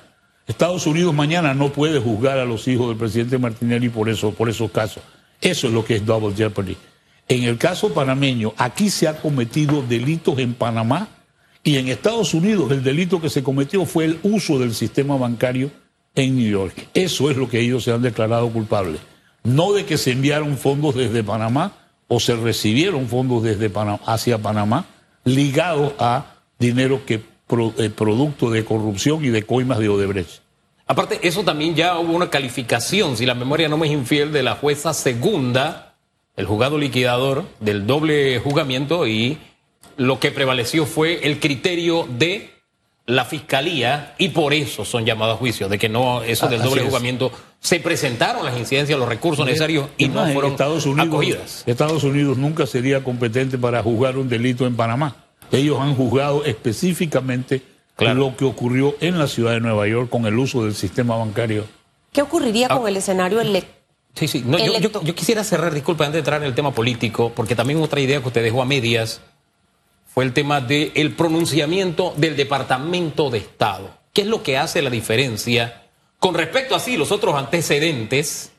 Estados 0.50 0.88
Unidos 0.88 1.14
mañana 1.14 1.54
no 1.54 1.72
puede 1.72 2.00
juzgar 2.00 2.40
a 2.40 2.44
los 2.44 2.68
hijos 2.68 2.88
del 2.88 2.98
presidente 2.98 3.38
Martinelli 3.38 3.88
por, 3.90 4.10
eso, 4.10 4.32
por 4.32 4.50
esos 4.50 4.72
casos. 4.72 5.04
Eso 5.40 5.68
es 5.68 5.74
lo 5.74 5.86
que 5.86 5.98
es 5.98 6.06
double 6.06 6.36
jeopardy. 6.36 6.76
En 7.28 7.44
el 7.44 7.60
caso 7.60 7.94
panameño, 7.94 8.56
aquí 8.58 8.90
se 8.90 9.08
ha 9.08 9.22
cometido 9.22 9.84
delitos 9.84 10.40
en 10.40 10.56
Panamá 10.56 11.08
y 11.64 11.78
en 11.78 11.88
Estados 11.88 12.34
Unidos 12.34 12.72
el 12.72 12.84
delito 12.84 13.22
que 13.22 13.30
se 13.30 13.44
cometió 13.44 13.86
fue 13.86 14.06
el 14.06 14.20
uso 14.24 14.58
del 14.58 14.74
sistema 14.74 15.18
bancario 15.18 15.70
en 16.16 16.36
New 16.36 16.50
York. 16.50 16.88
Eso 16.96 17.30
es 17.30 17.38
lo 17.38 17.48
que 17.48 17.60
ellos 17.60 17.84
se 17.84 17.92
han 17.92 18.02
declarado 18.02 18.50
culpables. 18.50 19.02
No 19.44 19.72
de 19.74 19.86
que 19.86 20.00
se 20.00 20.14
enviaron 20.14 20.58
fondos 20.58 20.96
desde 20.96 21.24
Panamá 21.24 21.74
o 22.08 22.20
se 22.20 22.36
recibieron 22.36 23.08
fondos 23.08 23.44
desde 23.44 23.70
Panamá 23.70 24.00
hacia 24.08 24.40
Panamá 24.40 24.88
ligados 25.26 25.94
a 26.00 26.38
dinero 26.58 27.06
que 27.06 27.22
eh, 27.78 27.90
producto 27.90 28.50
de 28.50 28.64
corrupción 28.64 29.24
y 29.26 29.30
de 29.30 29.44
coimas 29.44 29.80
de 29.80 29.90
Odebrecht. 29.90 30.42
Aparte, 30.86 31.20
eso 31.22 31.44
también 31.44 31.76
ya 31.76 32.00
hubo 32.00 32.14
una 32.14 32.30
calificación, 32.30 33.16
si 33.16 33.26
la 33.26 33.36
memoria 33.36 33.70
no 33.70 33.78
me 33.78 33.88
es 33.88 33.94
infiel, 33.94 34.32
de 34.32 34.42
la 34.42 34.56
jueza 34.56 34.94
segunda, 34.94 35.96
el 36.36 36.46
juzgado 36.46 36.78
liquidador 36.78 37.46
del 37.60 37.86
doble 37.86 38.40
juzgamiento 38.40 39.08
y 39.08 39.38
lo 39.98 40.20
que 40.20 40.32
prevaleció 40.32 40.86
fue 40.86 41.28
el 41.28 41.40
criterio 41.40 42.08
de 42.10 42.50
la 43.06 43.26
fiscalía 43.26 44.14
y 44.18 44.30
por 44.30 44.54
eso 44.54 44.86
son 44.86 45.06
llamados 45.06 45.36
a 45.36 45.38
juicio, 45.38 45.68
de 45.68 45.78
que 45.78 45.90
no, 45.90 46.22
eso 46.24 46.48
del 46.48 46.62
doble 46.62 46.84
juzgamiento, 46.84 47.32
se 47.60 47.80
presentaron 47.80 48.46
las 48.46 48.58
incidencias, 48.58 48.98
los 48.98 49.10
recursos 49.10 49.46
necesarios 49.46 49.90
y 49.98 50.08
no 50.08 50.26
fueron 50.28 50.52
Estados 50.52 50.86
Unidos, 50.86 51.08
acogidas. 51.08 51.64
Estados 51.66 52.04
Unidos 52.04 52.38
nunca 52.38 52.66
sería 52.66 53.04
competente 53.04 53.58
para 53.58 53.84
juzgar 53.84 54.18
un 54.18 54.30
delito 54.30 54.66
en 54.66 54.76
Panamá. 54.76 55.16
Ellos 55.52 55.80
han 55.80 55.96
juzgado 55.96 56.46
específicamente 56.46 57.62
lo 57.98 58.36
que 58.36 58.46
ocurrió 58.46 58.96
en 59.02 59.18
la 59.20 59.28
ciudad 59.28 59.52
de 59.52 59.60
Nueva 59.60 59.88
York 59.88 60.10
con 60.10 60.26
el 60.26 60.38
uso 60.38 60.64
del 60.64 60.74
sistema 60.74 61.18
bancario. 61.18 61.66
¿Qué 62.14 62.22
ocurriría 62.22 62.68
ah. 62.70 62.78
con 62.78 62.88
el 62.88 62.98
escenario 62.98 63.42
electoral? 63.42 63.78
Sí, 64.16 64.28
sí. 64.28 64.44
yo, 64.82 65.16
quisiera 65.16 65.44
cerrar, 65.44 65.74
disculpa, 65.74 66.06
antes 66.06 66.16
de 66.16 66.20
entrar 66.20 66.42
en 66.42 66.48
el 66.48 66.56
tema 66.56 66.72
político, 66.72 67.32
porque 67.36 67.56
también 67.56 67.82
otra 67.82 68.02
idea 68.02 68.20
que 68.22 68.28
usted 68.28 68.44
dejó 68.44 68.62
a 68.62 68.66
medias 68.66 69.22
fue 70.08 70.26
el 70.26 70.34
tema 70.34 70.60
del 70.62 71.14
pronunciamiento 71.16 72.14
del 72.18 72.36
Departamento 72.36 73.30
de 73.30 73.38
Estado. 73.38 73.92
¿Qué 74.12 74.22
es 74.22 74.28
lo 74.28 74.42
que 74.42 74.58
hace 74.58 74.82
la 74.82 74.90
diferencia 74.90 75.84
con 76.20 76.36
respecto 76.36 76.76
a 76.76 76.80
sí, 76.80 76.98
los 76.98 77.12
otros 77.14 77.36
antecedentes 77.36 78.52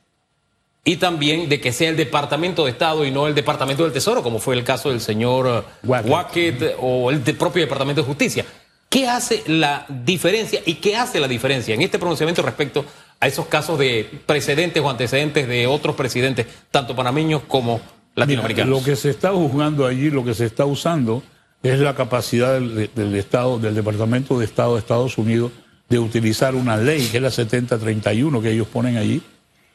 y 0.85 0.97
también 0.97 1.49
de 1.49 1.61
que 1.61 1.73
sea 1.73 1.91
el 1.91 1.97
Departamento 1.97 2.65
de 2.65 2.71
Estado 2.71 3.05
y 3.05 3.11
no 3.11 3.27
el 3.27 3.35
Departamento 3.35 3.85
del 3.85 3.93
Tesoro, 3.93 4.23
como 4.23 4.39
fue 4.39 4.55
el 4.55 4.65
caso 4.65 4.91
del 4.91 5.01
señor 5.01 5.65
Wackett 5.85 6.77
o 6.81 7.11
el 7.11 7.21
propio 7.21 7.63
Departamento 7.63 8.03
de 8.03 8.07
Justicia? 8.07 8.45
¿Qué 8.89 9.07
hace 9.07 9.45
la 9.47 9.87
diferencia 9.89 10.61
y 10.67 10.75
qué 10.75 10.97
hace 10.97 11.21
la 11.21 11.29
diferencia 11.29 11.75
en 11.75 11.83
este 11.83 11.99
pronunciamiento 11.99 12.43
respecto 12.43 12.85
a 13.21 13.29
esos 13.29 13.47
casos 13.47 13.79
de 13.79 14.09
precedentes 14.27 14.83
o 14.83 14.91
antecedentes 14.91 15.47
de 15.47 15.67
otros 15.67 15.95
presidentes, 15.95 16.47
tanto 16.71 16.97
panameños 16.97 17.43
como 17.47 17.81
latinoamericanos? 18.17 18.81
lo 18.81 18.85
que 18.85 18.97
se 18.97 19.11
está 19.11 19.31
juzgando 19.31 19.87
allí, 19.87 20.11
lo 20.11 20.25
que 20.25 20.35
se 20.35 20.47
está 20.47 20.65
usando 20.65 21.23
es 21.63 21.79
la 21.79 21.95
capacidad 21.95 22.59
del, 22.59 23.15
Estado, 23.15 23.59
del 23.59 23.75
Departamento 23.75 24.39
de 24.39 24.47
Estado 24.47 24.75
de 24.75 24.81
Estados 24.81 25.19
Unidos 25.19 25.53
de 25.89 25.99
utilizar 25.99 26.55
una 26.55 26.77
ley, 26.77 27.07
que 27.11 27.19
es 27.19 27.23
la 27.23 27.31
7031 27.31 28.41
que 28.41 28.51
ellos 28.51 28.67
ponen 28.67 28.97
allí. 28.97 29.23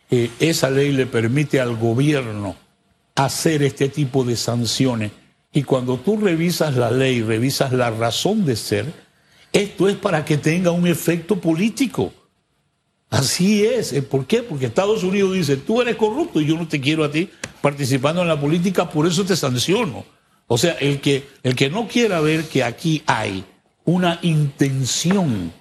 Esa 0.10 0.70
ley 0.70 0.92
le 0.92 1.06
permite 1.06 1.60
al 1.60 1.76
gobierno 1.76 2.56
hacer 3.16 3.64
este 3.64 3.90
tipo 3.90 4.24
de 4.24 4.36
sanciones. 4.36 5.12
Y 5.52 5.64
cuando 5.64 5.98
tú 5.98 6.18
revisas 6.18 6.76
la 6.76 6.92
ley, 6.92 7.22
revisas 7.22 7.72
la 7.72 7.90
razón 7.90 8.46
de 8.46 8.56
ser, 8.56 8.86
esto 9.54 9.88
es 9.88 9.96
para 9.96 10.26
que 10.26 10.38
tenga 10.38 10.72
un 10.72 10.86
efecto 10.86 11.40
político. 11.40 12.14
Así 13.10 13.66
es. 13.66 13.94
¿Por 14.04 14.26
qué? 14.26 14.44
Porque 14.44 14.66
Estados 14.66 15.04
Unidos 15.04 15.34
dice, 15.34 15.56
tú 15.58 15.82
eres 15.82 15.96
corrupto 15.96 16.42
y 16.42 16.46
yo 16.46 16.58
no 16.58 16.68
te 16.68 16.82
quiero 16.82 17.04
a 17.04 17.12
ti 17.12 17.30
participando 17.62 18.22
en 18.22 18.28
la 18.28 18.40
política, 18.40 18.90
por 18.90 19.08
eso 19.08 19.26
te 19.26 19.36
sanciono. 19.36 20.06
O 20.48 20.58
sea, 20.58 20.74
el 20.74 21.02
que, 21.02 21.28
el 21.42 21.56
que 21.56 21.70
no 21.70 21.88
quiera 21.88 22.20
ver 22.20 22.44
que 22.44 22.64
aquí 22.64 23.02
hay 23.08 23.44
una 23.86 24.20
intención 24.22 25.52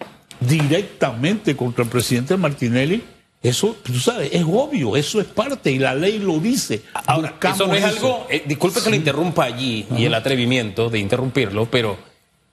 directamente 0.40 1.56
contra 1.56 1.84
el 1.84 1.90
presidente 1.90 2.36
Martinelli, 2.36 3.02
eso, 3.44 3.76
tú 3.82 3.92
sabes, 4.00 4.30
es 4.32 4.42
obvio, 4.42 4.96
eso 4.96 5.20
es 5.20 5.26
parte 5.26 5.70
y 5.70 5.78
la 5.78 5.94
ley 5.94 6.18
lo 6.18 6.38
dice. 6.38 6.80
Ahora, 7.06 7.34
eso 7.42 7.66
no 7.66 7.74
es 7.74 7.84
algo, 7.84 8.26
eh, 8.30 8.42
disculpe 8.46 8.80
que 8.80 8.88
lo 8.88 8.96
interrumpa 8.96 9.44
allí 9.44 9.86
y 9.94 10.06
el 10.06 10.14
atrevimiento 10.14 10.88
de 10.88 10.98
interrumpirlo, 10.98 11.66
pero 11.70 11.98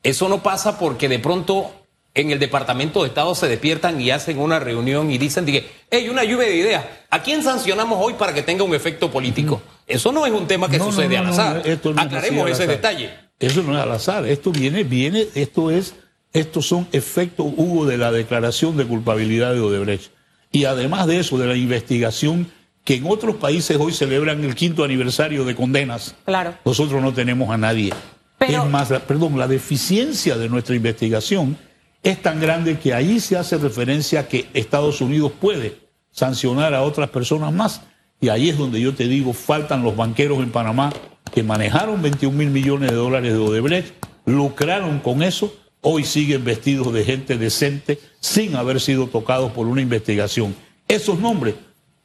eso 0.03 0.27
no 0.27 0.43
pasa 0.43 0.77
porque 0.77 1.07
de 1.07 1.19
pronto 1.19 1.71
en 2.13 2.31
el 2.31 2.39
Departamento 2.39 3.03
de 3.03 3.07
Estado 3.07 3.33
se 3.36 3.48
despiertan 3.48 4.01
y 4.01 4.12
hacen 4.12 4.38
una 4.38 4.60
reunión 4.60 5.10
y 5.12 5.17
dicen, 5.17 5.45
dije, 5.45 5.65
hey, 5.89 6.10
una 6.10 6.25
lluvia 6.25 6.48
de 6.48 6.57
ideas, 6.57 6.86
¿a 7.10 7.24
quién 7.24 7.41
sancionamos 7.41 7.98
hoy 8.01 8.15
para 8.15 8.33
que 8.33 8.43
tenga 8.43 8.65
un 8.65 8.75
efecto 8.75 9.10
político? 9.10 9.62
Eso 9.88 10.12
no 10.12 10.25
es 10.25 10.33
un 10.33 10.45
tema 10.45 10.69
que 10.69 10.77
sucede 10.77 11.15
al 11.15 11.27
azar. 11.27 11.63
Aclaremos 11.95 12.50
ese 12.50 12.67
detalle. 12.67 13.12
Eso 13.39 13.63
no 13.63 13.77
es 13.77 13.81
al 13.81 13.91
azar, 13.93 14.27
esto 14.27 14.51
viene, 14.51 14.83
viene, 14.83 15.25
esto 15.36 15.71
es, 15.71 15.95
estos 16.33 16.67
son 16.67 16.86
efectos, 16.91 17.45
hubo 17.55 17.86
de 17.86 17.98
la 17.98 18.12
declaración 18.12 18.75
de 18.75 18.86
culpabilidad 18.86 19.53
de 19.53 19.62
Odebrecht. 19.62 20.12
Y 20.51 20.65
además 20.65 21.08
de 21.08 21.20
eso, 21.20 21.38
de 21.38 21.48
la 21.48 21.55
investigación 21.55 22.51
que 22.84 22.96
en 22.96 23.05
otros 23.08 23.36
países 23.36 23.77
hoy 23.79 23.93
celebran 23.93 24.43
el 24.43 24.55
quinto 24.55 24.84
aniversario 24.84 25.46
de 25.46 25.55
condenas. 25.55 26.15
Claro. 26.25 26.55
Nosotros 26.65 27.01
no 27.01 27.13
tenemos 27.13 27.50
a 27.50 27.58
nadie. 27.58 27.93
Es 28.39 28.65
más, 28.65 28.89
perdón, 29.08 29.38
la 29.38 29.48
deficiencia 29.48 30.38
de 30.38 30.50
nuestra 30.50 30.75
investigación 30.75 31.58
es 32.01 32.22
tan 32.22 32.39
grande 32.39 32.79
que 32.79 32.93
ahí 32.93 33.20
se 33.20 33.38
hace 33.38 33.58
referencia 33.58 34.22
a 34.22 34.27
que 34.27 34.48
Estados 34.53 35.00
Unidos 35.01 35.31
puede 35.39 35.77
sancionar 36.12 36.74
a 36.74 36.81
otras 36.81 37.10
personas 37.10 37.53
más. 37.53 37.81
Y 38.20 38.29
ahí 38.29 38.50
es 38.50 38.58
donde 38.58 38.81
yo 38.81 38.93
te 38.93 39.08
digo, 39.08 39.34
faltan 39.34 39.84
los 39.84 39.96
banqueros 39.96 40.39
en 40.39 40.51
Panamá 40.51 40.91
que 41.31 41.43
manejaron 41.43 42.01
21 42.01 42.36
mil 42.36 42.50
millones 42.50 42.89
de 42.89 42.96
dólares 42.96 43.34
de 43.34 43.39
Odebrecht, 43.39 43.93
lucraron 44.25 45.00
con 45.00 45.24
eso, 45.24 45.53
hoy 45.81 46.05
siguen 46.05 46.43
vestidos 46.43 46.93
de 46.93 47.03
gente 47.03 47.38
decente 47.38 48.00
sin 48.19 48.55
haber 48.55 48.79
sido 48.79 49.07
tocados 49.07 49.51
por 49.51 49.67
una 49.67 49.81
investigación. 49.81 50.55
Esos 50.88 51.19
nombres 51.19 51.55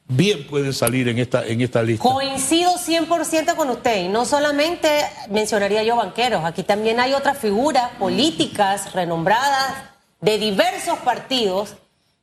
bien 0.07 0.47
pueden 0.47 0.73
salir 0.73 1.07
en 1.07 1.19
esta, 1.19 1.45
en 1.45 1.61
esta 1.61 1.83
lista. 1.83 2.03
Coincido 2.03 2.71
100% 2.73 3.55
con 3.55 3.69
usted. 3.69 4.05
Y 4.05 4.07
no 4.07 4.25
solamente 4.25 4.89
mencionaría 5.29 5.83
yo 5.83 5.95
banqueros, 5.95 6.43
aquí 6.43 6.63
también 6.63 6.99
hay 6.99 7.13
otras 7.13 7.37
figuras 7.37 7.91
políticas 7.99 8.93
renombradas 8.93 9.73
de 10.21 10.37
diversos 10.39 10.97
partidos, 10.99 11.75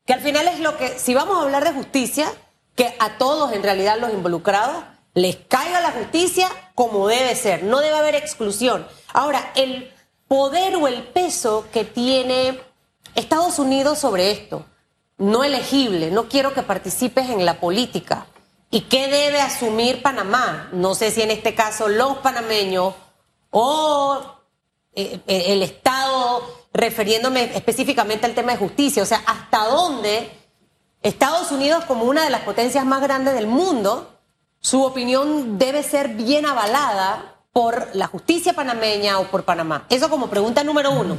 que 0.04 0.12
al 0.12 0.20
final 0.20 0.48
es 0.48 0.60
lo 0.60 0.76
que, 0.76 0.98
si 0.98 1.14
vamos 1.14 1.38
a 1.38 1.42
hablar 1.42 1.64
de 1.64 1.72
justicia, 1.72 2.26
que 2.74 2.94
a 2.98 3.18
todos 3.18 3.52
en 3.52 3.62
realidad 3.62 3.98
los 4.00 4.12
involucrados 4.12 4.82
les 5.14 5.36
caiga 5.36 5.80
la 5.80 5.92
justicia 5.92 6.48
como 6.74 7.06
debe 7.06 7.36
ser, 7.36 7.62
no 7.62 7.80
debe 7.80 7.96
haber 7.96 8.16
exclusión. 8.16 8.84
Ahora, 9.12 9.52
el 9.54 9.93
poder 10.28 10.76
o 10.76 10.88
el 10.88 11.02
peso 11.02 11.66
que 11.72 11.84
tiene 11.84 12.60
Estados 13.14 13.58
Unidos 13.58 13.98
sobre 13.98 14.30
esto, 14.30 14.64
no 15.18 15.44
elegible, 15.44 16.10
no 16.10 16.28
quiero 16.28 16.52
que 16.52 16.62
participes 16.62 17.30
en 17.30 17.44
la 17.44 17.60
política. 17.60 18.26
¿Y 18.70 18.82
qué 18.82 19.06
debe 19.06 19.40
asumir 19.40 20.02
Panamá? 20.02 20.68
No 20.72 20.94
sé 20.94 21.10
si 21.10 21.22
en 21.22 21.30
este 21.30 21.54
caso 21.54 21.86
los 21.88 22.18
panameños 22.18 22.94
o 23.50 24.20
eh, 24.94 25.20
eh, 25.26 25.44
el 25.48 25.62
Estado, 25.62 26.42
refiriéndome 26.72 27.56
específicamente 27.56 28.26
al 28.26 28.34
tema 28.34 28.52
de 28.52 28.58
justicia, 28.58 29.02
o 29.02 29.06
sea, 29.06 29.22
hasta 29.26 29.66
dónde 29.66 30.30
Estados 31.02 31.52
Unidos 31.52 31.84
como 31.84 32.04
una 32.04 32.24
de 32.24 32.30
las 32.30 32.40
potencias 32.40 32.84
más 32.84 33.00
grandes 33.00 33.34
del 33.34 33.46
mundo, 33.46 34.10
su 34.58 34.82
opinión 34.82 35.58
debe 35.58 35.82
ser 35.82 36.08
bien 36.08 36.46
avalada 36.46 37.33
por 37.54 37.94
la 37.94 38.08
justicia 38.08 38.52
panameña 38.52 39.20
o 39.20 39.28
por 39.28 39.44
Panamá. 39.44 39.86
Eso 39.88 40.10
como 40.10 40.28
pregunta 40.28 40.64
número 40.64 40.90
uno. 40.90 41.18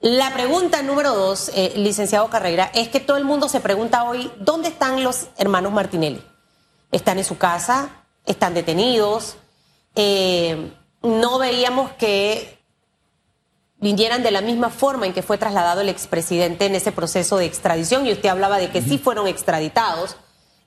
La 0.00 0.32
pregunta 0.32 0.80
número 0.82 1.12
dos, 1.12 1.50
eh, 1.54 1.72
licenciado 1.74 2.30
Carrera, 2.30 2.70
es 2.72 2.88
que 2.88 3.00
todo 3.00 3.16
el 3.16 3.24
mundo 3.24 3.48
se 3.48 3.58
pregunta 3.58 4.04
hoy, 4.04 4.30
¿dónde 4.38 4.68
están 4.68 5.02
los 5.02 5.26
hermanos 5.36 5.72
Martinelli? 5.72 6.22
¿Están 6.92 7.18
en 7.18 7.24
su 7.24 7.36
casa? 7.36 8.04
¿Están 8.24 8.54
detenidos? 8.54 9.36
Eh, 9.96 10.72
no 11.02 11.38
veíamos 11.38 11.90
que 11.92 12.60
vinieran 13.78 14.22
de 14.22 14.30
la 14.30 14.40
misma 14.40 14.70
forma 14.70 15.06
en 15.06 15.12
que 15.12 15.22
fue 15.22 15.36
trasladado 15.36 15.80
el 15.80 15.88
expresidente 15.88 16.66
en 16.66 16.76
ese 16.76 16.92
proceso 16.92 17.38
de 17.38 17.46
extradición 17.46 18.06
y 18.06 18.12
usted 18.12 18.28
hablaba 18.28 18.58
de 18.58 18.70
que 18.70 18.82
sí 18.82 18.98
fueron 18.98 19.26
extraditados. 19.26 20.16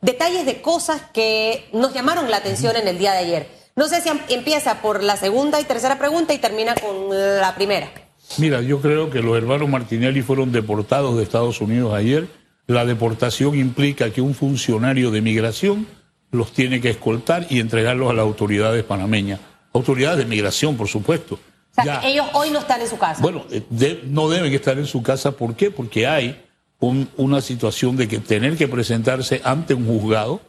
Detalles 0.01 0.45
de 0.45 0.61
cosas 0.61 1.03
que 1.13 1.69
nos 1.71 1.93
llamaron 1.93 2.29
la 2.29 2.37
atención 2.37 2.75
en 2.75 2.89
el 2.89 2.97
día 2.97 3.13
de 3.13 3.19
ayer. 3.19 3.56
No 3.77 3.87
sé 3.87 4.01
si 4.01 4.09
empieza 4.33 4.81
por 4.81 5.03
la 5.03 5.17
segunda 5.17 5.61
y 5.61 5.63
tercera 5.63 5.99
pregunta 5.99 6.33
y 6.33 6.39
termina 6.39 6.73
con 6.73 7.09
la 7.11 7.53
primera. 7.53 7.91
Mira, 8.39 8.61
yo 8.61 8.81
creo 8.81 9.11
que 9.11 9.21
los 9.21 9.37
hermanos 9.37 9.69
Martinelli 9.69 10.23
fueron 10.23 10.51
deportados 10.51 11.15
de 11.15 11.21
Estados 11.21 11.61
Unidos 11.61 11.93
ayer. 11.93 12.27
La 12.65 12.85
deportación 12.85 13.55
implica 13.55 14.09
que 14.09 14.19
un 14.19 14.33
funcionario 14.33 15.11
de 15.11 15.21
migración 15.21 15.85
los 16.31 16.53
tiene 16.53 16.81
que 16.81 16.89
escoltar 16.89 17.45
y 17.51 17.59
entregarlos 17.59 18.09
a 18.09 18.13
las 18.13 18.23
autoridades 18.23 18.83
panameñas. 18.83 19.39
Autoridades 19.73 20.17
de 20.17 20.25
migración, 20.25 20.75
por 20.75 20.87
supuesto. 20.87 21.35
O 21.35 21.83
sea, 21.83 22.01
que 22.01 22.07
ellos 22.07 22.25
hoy 22.33 22.49
no 22.49 22.57
están 22.57 22.81
en 22.81 22.87
su 22.87 22.97
casa. 22.97 23.21
Bueno, 23.21 23.45
eh, 23.51 24.01
no 24.05 24.27
deben 24.27 24.51
estar 24.51 24.79
en 24.79 24.87
su 24.87 25.03
casa. 25.03 25.33
¿Por 25.33 25.55
qué? 25.55 25.69
Porque 25.69 26.07
hay 26.07 26.43
una 26.79 27.41
situación 27.41 27.95
de 27.95 28.07
que 28.07 28.17
tener 28.17 28.57
que 28.57 28.67
presentarse 28.67 29.39
ante 29.43 29.75
un 29.75 29.85
juzgado 29.85 30.41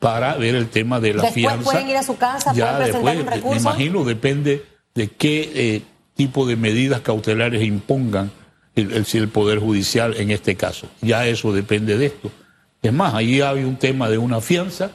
para 0.00 0.34
ver 0.34 0.56
el 0.56 0.68
tema 0.68 0.98
de 0.98 1.10
la 1.14 1.22
Después 1.22 1.34
fianza. 1.34 1.62
pueden 1.70 1.88
ir 1.88 1.96
a 1.96 2.02
su 2.02 2.16
casa, 2.16 2.52
ya 2.52 2.76
pueden 2.76 2.90
presentar 2.90 3.14
después, 3.14 3.18
un 3.18 3.24
me 3.26 3.30
recurso. 3.36 3.60
imagino, 3.60 4.04
depende 4.04 4.64
de 4.94 5.08
qué 5.08 5.52
eh, 5.54 5.82
tipo 6.16 6.46
de 6.46 6.56
medidas 6.56 7.00
cautelares 7.02 7.62
impongan 7.62 8.32
el, 8.74 8.92
el, 8.92 9.06
el 9.12 9.28
Poder 9.28 9.58
Judicial 9.60 10.16
en 10.16 10.32
este 10.32 10.56
caso. 10.56 10.88
Ya 11.02 11.26
eso 11.26 11.52
depende 11.52 11.96
de 11.98 12.06
esto. 12.06 12.30
Es 12.82 12.92
más, 12.92 13.14
ahí 13.14 13.40
hay 13.40 13.62
un 13.62 13.76
tema 13.76 14.08
de 14.08 14.18
una 14.18 14.40
fianza. 14.40 14.90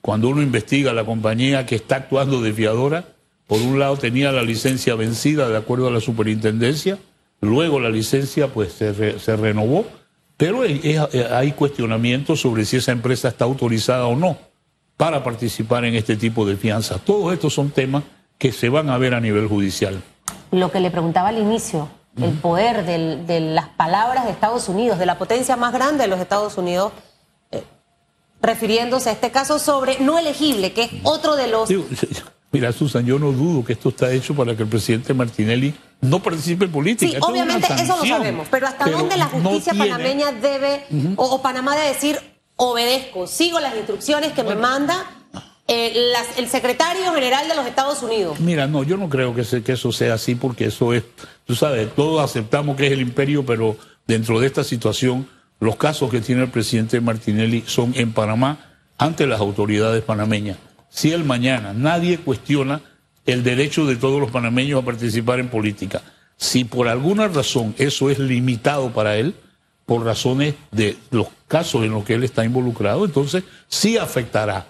Cuando 0.00 0.28
uno 0.28 0.40
investiga 0.42 0.92
a 0.92 0.94
la 0.94 1.04
compañía 1.04 1.66
que 1.66 1.74
está 1.76 1.96
actuando 1.96 2.40
de 2.40 2.52
fiadora, 2.52 3.04
por 3.46 3.60
un 3.60 3.78
lado 3.78 3.96
tenía 3.96 4.32
la 4.32 4.42
licencia 4.42 4.94
vencida 4.94 5.48
de 5.48 5.56
acuerdo 5.56 5.88
a 5.88 5.90
la 5.90 6.00
superintendencia, 6.00 6.98
luego 7.40 7.78
la 7.78 7.90
licencia 7.90 8.48
pues 8.48 8.72
se, 8.72 8.92
re- 8.92 9.18
se 9.18 9.36
renovó, 9.36 9.86
pero 10.36 10.64
es- 10.64 10.98
hay 11.32 11.52
cuestionamientos 11.52 12.40
sobre 12.40 12.64
si 12.64 12.76
esa 12.76 12.92
empresa 12.92 13.28
está 13.28 13.44
autorizada 13.44 14.06
o 14.06 14.16
no 14.16 14.36
para 14.96 15.22
participar 15.24 15.84
en 15.84 15.94
este 15.94 16.16
tipo 16.16 16.46
de 16.46 16.56
fianzas. 16.56 17.00
Todos 17.02 17.32
estos 17.32 17.52
son 17.54 17.70
temas 17.70 18.02
que 18.38 18.52
se 18.52 18.68
van 18.68 18.90
a 18.90 18.98
ver 18.98 19.14
a 19.14 19.20
nivel 19.20 19.46
judicial. 19.48 20.02
Lo 20.50 20.70
que 20.70 20.80
le 20.80 20.90
preguntaba 20.90 21.28
al 21.28 21.38
inicio, 21.38 21.88
el 22.20 22.32
poder 22.32 22.84
del- 22.86 23.26
de 23.26 23.40
las 23.40 23.68
palabras 23.68 24.24
de 24.24 24.30
Estados 24.30 24.68
Unidos, 24.68 24.98
de 24.98 25.06
la 25.06 25.18
potencia 25.18 25.56
más 25.56 25.72
grande 25.72 26.04
de 26.04 26.08
los 26.08 26.18
Estados 26.20 26.56
Unidos, 26.56 26.92
eh, 27.50 27.62
refiriéndose 28.40 29.10
a 29.10 29.12
este 29.12 29.30
caso 29.30 29.58
sobre 29.58 29.98
no 30.00 30.18
elegible, 30.18 30.72
que 30.72 30.84
es 30.84 30.90
otro 31.02 31.36
de 31.36 31.48
los... 31.48 31.68
Digo, 31.68 31.84
mira, 32.52 32.72
Susan, 32.72 33.04
yo 33.04 33.18
no 33.18 33.32
dudo 33.32 33.64
que 33.64 33.72
esto 33.74 33.90
está 33.90 34.10
hecho 34.12 34.34
para 34.34 34.56
que 34.56 34.62
el 34.62 34.68
presidente 34.68 35.12
Martinelli 35.14 35.74
no 36.00 36.22
participe 36.22 36.64
en 36.66 36.72
política. 36.72 37.10
Sí, 37.10 37.16
Esto 37.16 37.28
es 37.28 37.32
una 37.34 37.42
obviamente 37.56 37.82
eso 37.82 37.96
lo 37.96 38.04
sabemos, 38.06 38.48
pero 38.50 38.66
¿hasta 38.66 38.84
Pero 38.84 38.98
dónde 38.98 39.16
la 39.16 39.26
justicia 39.26 39.74
panameña 39.74 40.32
debe, 40.32 40.84
o, 41.16 41.24
o 41.24 41.42
Panamá 41.42 41.74
debe 41.76 41.88
decir, 41.88 42.18
obedezco, 42.56 43.26
sigo 43.26 43.60
las 43.60 43.74
instrucciones 43.76 44.32
que 44.32 44.42
me 44.42 44.54
manda 44.54 45.04
eh, 45.68 46.10
las- 46.12 46.38
el 46.38 46.48
secretario 46.48 47.12
general 47.12 47.48
de 47.48 47.54
los 47.56 47.66
Estados 47.66 48.02
Unidos? 48.02 48.38
Mira, 48.40 48.66
no, 48.68 48.84
yo 48.84 48.96
no 48.96 49.08
creo 49.08 49.34
que, 49.34 49.42
se- 49.44 49.62
que 49.62 49.72
eso 49.72 49.90
sea 49.90 50.14
así 50.14 50.34
porque 50.36 50.66
eso 50.66 50.92
es, 50.92 51.02
tú 51.44 51.54
sabes, 51.56 51.92
todos 51.94 52.22
aceptamos 52.22 52.76
que 52.76 52.86
es 52.86 52.92
el 52.92 53.00
imperio, 53.00 53.44
pero 53.44 53.76
dentro 54.06 54.38
de 54.38 54.46
esta 54.46 54.62
situación, 54.62 55.28
los 55.58 55.76
casos 55.76 56.10
que 56.10 56.20
tiene 56.20 56.42
el 56.42 56.50
presidente 56.50 57.00
Martinelli 57.00 57.64
son 57.66 57.92
en 57.96 58.12
Panamá 58.12 58.76
ante 58.98 59.26
las 59.26 59.40
autoridades 59.40 60.02
panameñas. 60.04 60.56
Si 60.88 61.10
él 61.12 61.24
mañana, 61.24 61.72
nadie 61.74 62.18
cuestiona 62.18 62.80
el 63.26 63.42
derecho 63.42 63.86
de 63.86 63.96
todos 63.96 64.20
los 64.20 64.30
panameños 64.30 64.82
a 64.82 64.84
participar 64.84 65.40
en 65.40 65.48
política. 65.48 66.02
Si 66.36 66.64
por 66.64 66.88
alguna 66.88 67.28
razón 67.28 67.74
eso 67.78 68.10
es 68.10 68.18
limitado 68.18 68.90
para 68.90 69.16
él, 69.16 69.34
por 69.84 70.04
razones 70.04 70.54
de 70.72 70.96
los 71.10 71.28
casos 71.48 71.84
en 71.84 71.92
los 71.92 72.04
que 72.04 72.14
él 72.14 72.24
está 72.24 72.44
involucrado, 72.44 73.04
entonces 73.04 73.44
sí 73.68 73.96
afectará. 73.98 74.66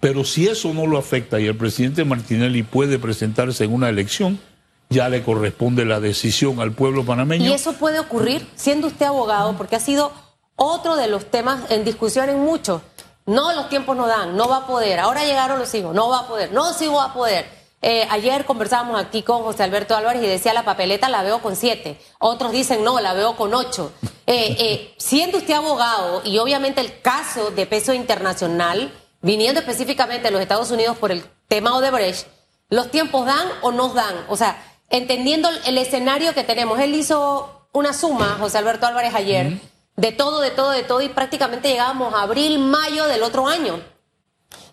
Pero 0.00 0.24
si 0.24 0.48
eso 0.48 0.72
no 0.72 0.86
lo 0.86 0.98
afecta 0.98 1.38
y 1.38 1.46
el 1.46 1.56
presidente 1.56 2.04
Martinelli 2.04 2.62
puede 2.62 2.98
presentarse 2.98 3.64
en 3.64 3.72
una 3.72 3.88
elección, 3.88 4.40
ya 4.88 5.08
le 5.08 5.22
corresponde 5.22 5.84
la 5.84 6.00
decisión 6.00 6.60
al 6.60 6.72
pueblo 6.72 7.04
panameño. 7.04 7.44
Y 7.44 7.52
eso 7.52 7.72
puede 7.74 7.98
ocurrir 7.98 8.46
siendo 8.54 8.88
usted 8.88 9.06
abogado, 9.06 9.56
porque 9.56 9.76
ha 9.76 9.80
sido 9.80 10.12
otro 10.56 10.96
de 10.96 11.08
los 11.08 11.30
temas 11.30 11.70
en 11.70 11.84
discusión 11.84 12.28
en 12.28 12.40
muchos. 12.40 12.82
No, 13.26 13.52
los 13.52 13.68
tiempos 13.68 13.96
no 13.96 14.06
dan, 14.06 14.36
no 14.36 14.48
va 14.48 14.58
a 14.58 14.66
poder. 14.66 14.98
Ahora 14.98 15.24
llegaron 15.24 15.58
los 15.58 15.72
hijos, 15.74 15.94
no 15.94 16.08
va 16.08 16.20
a 16.20 16.26
poder, 16.26 16.52
no, 16.52 16.72
sí 16.72 16.88
va 16.88 17.04
a 17.04 17.14
poder. 17.14 17.61
Eh, 17.84 18.06
ayer 18.10 18.44
conversábamos 18.44 18.98
aquí 18.98 19.22
con 19.22 19.42
José 19.42 19.64
Alberto 19.64 19.96
Álvarez 19.96 20.22
y 20.22 20.28
decía 20.28 20.54
la 20.54 20.64
papeleta 20.64 21.08
la 21.08 21.24
veo 21.24 21.42
con 21.42 21.56
siete. 21.56 21.98
Otros 22.20 22.52
dicen 22.52 22.84
no, 22.84 23.00
la 23.00 23.12
veo 23.12 23.36
con 23.36 23.52
ocho. 23.54 23.92
Eh, 24.26 24.56
eh, 24.60 24.94
siendo 24.98 25.38
usted 25.38 25.54
abogado 25.54 26.22
y 26.24 26.38
obviamente 26.38 26.80
el 26.80 27.00
caso 27.00 27.50
de 27.50 27.66
peso 27.66 27.92
internacional, 27.92 28.92
viniendo 29.20 29.60
específicamente 29.60 30.28
de 30.28 30.30
los 30.30 30.40
Estados 30.40 30.70
Unidos 30.70 30.96
por 30.96 31.10
el 31.10 31.24
tema 31.48 31.76
Odebrecht, 31.76 32.28
¿los 32.70 32.88
tiempos 32.90 33.26
dan 33.26 33.48
o 33.62 33.72
no 33.72 33.88
dan? 33.88 34.14
O 34.28 34.36
sea, 34.36 34.62
entendiendo 34.88 35.50
el 35.66 35.76
escenario 35.76 36.34
que 36.34 36.44
tenemos, 36.44 36.78
él 36.78 36.94
hizo 36.94 37.66
una 37.72 37.92
suma, 37.92 38.36
José 38.38 38.58
Alberto 38.58 38.86
Álvarez 38.86 39.14
ayer, 39.14 39.58
de 39.96 40.12
todo, 40.12 40.40
de 40.40 40.50
todo, 40.50 40.70
de 40.70 40.84
todo, 40.84 41.02
y 41.02 41.08
prácticamente 41.08 41.68
llegábamos 41.68 42.14
a 42.14 42.22
abril, 42.22 42.58
mayo 42.60 43.06
del 43.06 43.22
otro 43.22 43.48
año, 43.48 43.80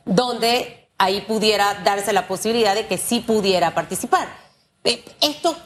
donde 0.06 0.79
ahí 1.00 1.22
pudiera 1.22 1.82
darse 1.84 2.14
la 2.14 2.28
posibilidad 2.28 2.76
de 2.76 2.86
que 2.86 2.98
sí 2.98 3.22
pudiera 3.22 3.74
participar. 3.74 4.28
Eh, 4.84 5.04
¿Esto 5.22 5.58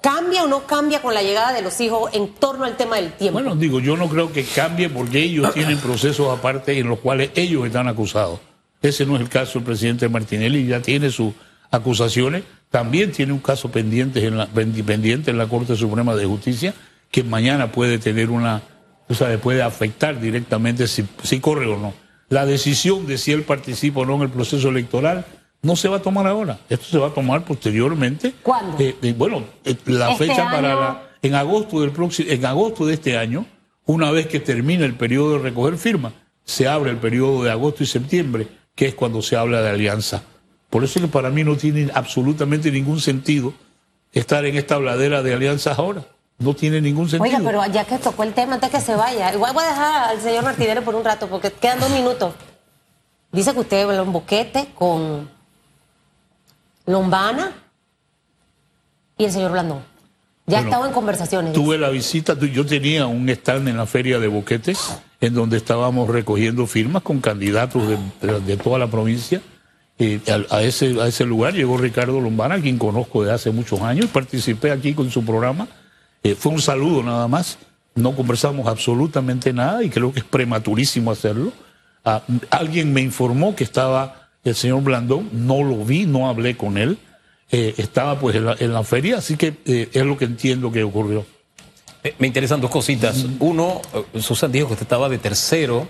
cambia 0.00 0.44
o 0.44 0.46
no 0.46 0.66
cambia 0.66 1.02
con 1.02 1.12
la 1.12 1.22
llegada 1.22 1.52
de 1.52 1.60
los 1.62 1.80
hijos 1.80 2.10
en 2.14 2.28
torno 2.34 2.64
al 2.64 2.76
tema 2.76 2.96
del 2.96 3.12
tiempo? 3.12 3.40
Bueno, 3.40 3.54
digo, 3.56 3.80
yo 3.80 3.96
no 3.96 4.08
creo 4.08 4.32
que 4.32 4.44
cambie 4.44 4.88
porque 4.88 5.18
ellos 5.22 5.52
tienen 5.52 5.78
procesos 5.78 6.36
aparte 6.36 6.78
en 6.78 6.88
los 6.88 7.00
cuales 7.00 7.30
ellos 7.34 7.66
están 7.66 7.88
acusados. 7.88 8.40
Ese 8.80 9.04
no 9.04 9.16
es 9.16 9.22
el 9.22 9.28
caso 9.28 9.58
del 9.58 9.64
presidente 9.64 10.08
Martinelli, 10.08 10.66
ya 10.66 10.80
tiene 10.80 11.10
sus 11.10 11.34
acusaciones, 11.70 12.44
también 12.70 13.10
tiene 13.10 13.32
un 13.32 13.40
caso 13.40 13.70
pendiente 13.70 14.24
en 14.24 14.38
la, 14.38 14.48
pendi- 14.48 14.84
pendiente 14.84 15.30
en 15.32 15.38
la 15.38 15.48
Corte 15.48 15.76
Suprema 15.76 16.14
de 16.14 16.24
Justicia 16.26 16.74
que 17.10 17.24
mañana 17.24 17.72
puede 17.72 17.98
tener 17.98 18.30
una, 18.30 18.62
tú 19.08 19.14
sabes, 19.14 19.38
puede 19.40 19.62
afectar 19.62 20.20
directamente 20.20 20.86
si 20.86 21.40
corre 21.40 21.66
o 21.66 21.76
no. 21.76 22.05
La 22.28 22.44
decisión 22.44 23.06
de 23.06 23.18
si 23.18 23.32
él 23.32 23.42
participa 23.42 24.00
o 24.00 24.04
no 24.04 24.16
en 24.16 24.22
el 24.22 24.30
proceso 24.30 24.68
electoral 24.68 25.24
no 25.62 25.76
se 25.76 25.88
va 25.88 25.98
a 25.98 26.02
tomar 26.02 26.26
ahora, 26.26 26.58
esto 26.68 26.86
se 26.86 26.98
va 26.98 27.08
a 27.08 27.14
tomar 27.14 27.44
posteriormente. 27.44 28.34
¿Cuándo? 28.42 28.76
Eh, 28.78 28.96
eh, 29.02 29.14
bueno, 29.16 29.44
eh, 29.64 29.76
la 29.86 30.12
Este 30.12 30.26
fecha 30.26 30.44
para 30.44 30.74
la, 30.74 31.02
en 31.22 31.34
agosto 31.34 31.80
del 31.80 31.90
próximo, 31.90 32.30
en 32.30 32.44
agosto 32.44 32.86
de 32.86 32.94
este 32.94 33.16
año, 33.16 33.46
una 33.84 34.10
vez 34.10 34.26
que 34.26 34.40
termine 34.40 34.84
el 34.84 34.94
periodo 34.94 35.34
de 35.34 35.38
recoger 35.38 35.76
firmas, 35.76 36.12
se 36.44 36.68
abre 36.68 36.90
el 36.90 36.98
periodo 36.98 37.44
de 37.44 37.50
agosto 37.50 37.82
y 37.82 37.86
septiembre, 37.86 38.48
que 38.74 38.86
es 38.86 38.94
cuando 38.94 39.22
se 39.22 39.36
habla 39.36 39.62
de 39.62 39.70
alianza. 39.70 40.22
Por 40.70 40.84
eso 40.84 41.00
que 41.00 41.08
para 41.08 41.30
mí 41.30 41.44
no 41.44 41.56
tiene 41.56 41.90
absolutamente 41.94 42.70
ningún 42.70 43.00
sentido 43.00 43.54
estar 44.12 44.44
en 44.44 44.56
esta 44.56 44.76
habladera 44.76 45.22
de 45.22 45.34
alianzas 45.34 45.78
ahora. 45.78 46.04
No 46.38 46.54
tiene 46.54 46.80
ningún 46.80 47.08
sentido. 47.08 47.24
Oiga, 47.38 47.38
pero 47.50 47.64
ya 47.72 47.84
que 47.84 47.98
tocó 47.98 48.22
el 48.22 48.34
tema, 48.34 48.54
antes 48.54 48.70
que 48.70 48.80
se 48.80 48.94
vaya, 48.94 49.32
igual 49.32 49.54
voy 49.54 49.64
a 49.64 49.68
dejar 49.68 50.10
al 50.10 50.20
señor 50.20 50.44
Martínez 50.44 50.80
por 50.82 50.94
un 50.94 51.04
rato, 51.04 51.28
porque 51.28 51.50
quedan 51.50 51.80
dos 51.80 51.90
minutos. 51.90 52.34
Dice 53.32 53.52
que 53.54 53.60
usted 53.60 53.82
habló 53.84 54.02
un 54.02 54.12
boquete 54.12 54.68
con 54.74 55.28
Lombana 56.86 57.52
y 59.18 59.24
el 59.24 59.32
señor 59.32 59.52
Blandón. 59.52 59.80
Ya 60.46 60.58
Bueno, 60.58 60.68
estaba 60.68 60.86
en 60.86 60.92
conversaciones. 60.92 61.52
Tuve 61.54 61.76
la 61.78 61.88
visita, 61.88 62.38
yo 62.38 62.64
tenía 62.64 63.06
un 63.06 63.28
stand 63.28 63.66
en 63.68 63.76
la 63.76 63.86
feria 63.86 64.20
de 64.20 64.28
Boquetes, 64.28 64.78
en 65.20 65.34
donde 65.34 65.56
estábamos 65.56 66.08
recogiendo 66.08 66.66
firmas 66.68 67.02
con 67.02 67.20
candidatos 67.20 67.82
de, 67.88 68.40
de- 68.40 68.56
toda 68.56 68.78
la 68.78 68.86
provincia. 68.86 69.40
Eh, 69.98 70.20
a, 70.50 70.56
a 70.56 70.62
ese, 70.62 71.00
a 71.00 71.08
ese 71.08 71.24
lugar 71.24 71.54
llegó 71.54 71.78
Ricardo 71.78 72.20
Lombana, 72.20 72.60
quien 72.60 72.78
conozco 72.78 73.24
de 73.24 73.32
hace 73.32 73.50
muchos 73.50 73.80
años, 73.80 74.06
participé 74.10 74.70
aquí 74.70 74.92
con 74.94 75.10
su 75.10 75.24
programa. 75.24 75.66
Eh, 76.22 76.34
fue 76.34 76.52
un 76.52 76.60
saludo 76.60 77.02
nada 77.02 77.28
más, 77.28 77.58
no 77.94 78.14
conversamos 78.14 78.66
absolutamente 78.66 79.52
nada 79.52 79.82
y 79.82 79.90
creo 79.90 80.12
que 80.12 80.20
es 80.20 80.24
prematurísimo 80.24 81.10
hacerlo. 81.10 81.52
Ah, 82.04 82.22
alguien 82.50 82.92
me 82.92 83.00
informó 83.00 83.56
que 83.56 83.64
estaba 83.64 84.28
el 84.44 84.54
señor 84.54 84.82
Blandón, 84.82 85.28
no 85.32 85.62
lo 85.62 85.84
vi, 85.84 86.06
no 86.06 86.28
hablé 86.28 86.56
con 86.56 86.78
él. 86.78 86.98
Eh, 87.50 87.74
estaba 87.78 88.18
pues 88.18 88.36
en 88.36 88.44
la, 88.44 88.56
en 88.58 88.72
la 88.72 88.82
feria, 88.82 89.18
así 89.18 89.36
que 89.36 89.54
eh, 89.66 89.88
es 89.92 90.04
lo 90.04 90.16
que 90.16 90.24
entiendo 90.24 90.70
que 90.70 90.82
ocurrió. 90.82 91.24
Eh, 92.02 92.14
Me 92.18 92.26
interesan 92.26 92.60
dos 92.60 92.70
cositas. 92.70 93.24
Uno, 93.38 93.80
Susan 94.20 94.50
dijo 94.52 94.68
que 94.68 94.74
usted 94.74 94.84
estaba 94.84 95.08
de 95.08 95.18
tercero. 95.18 95.88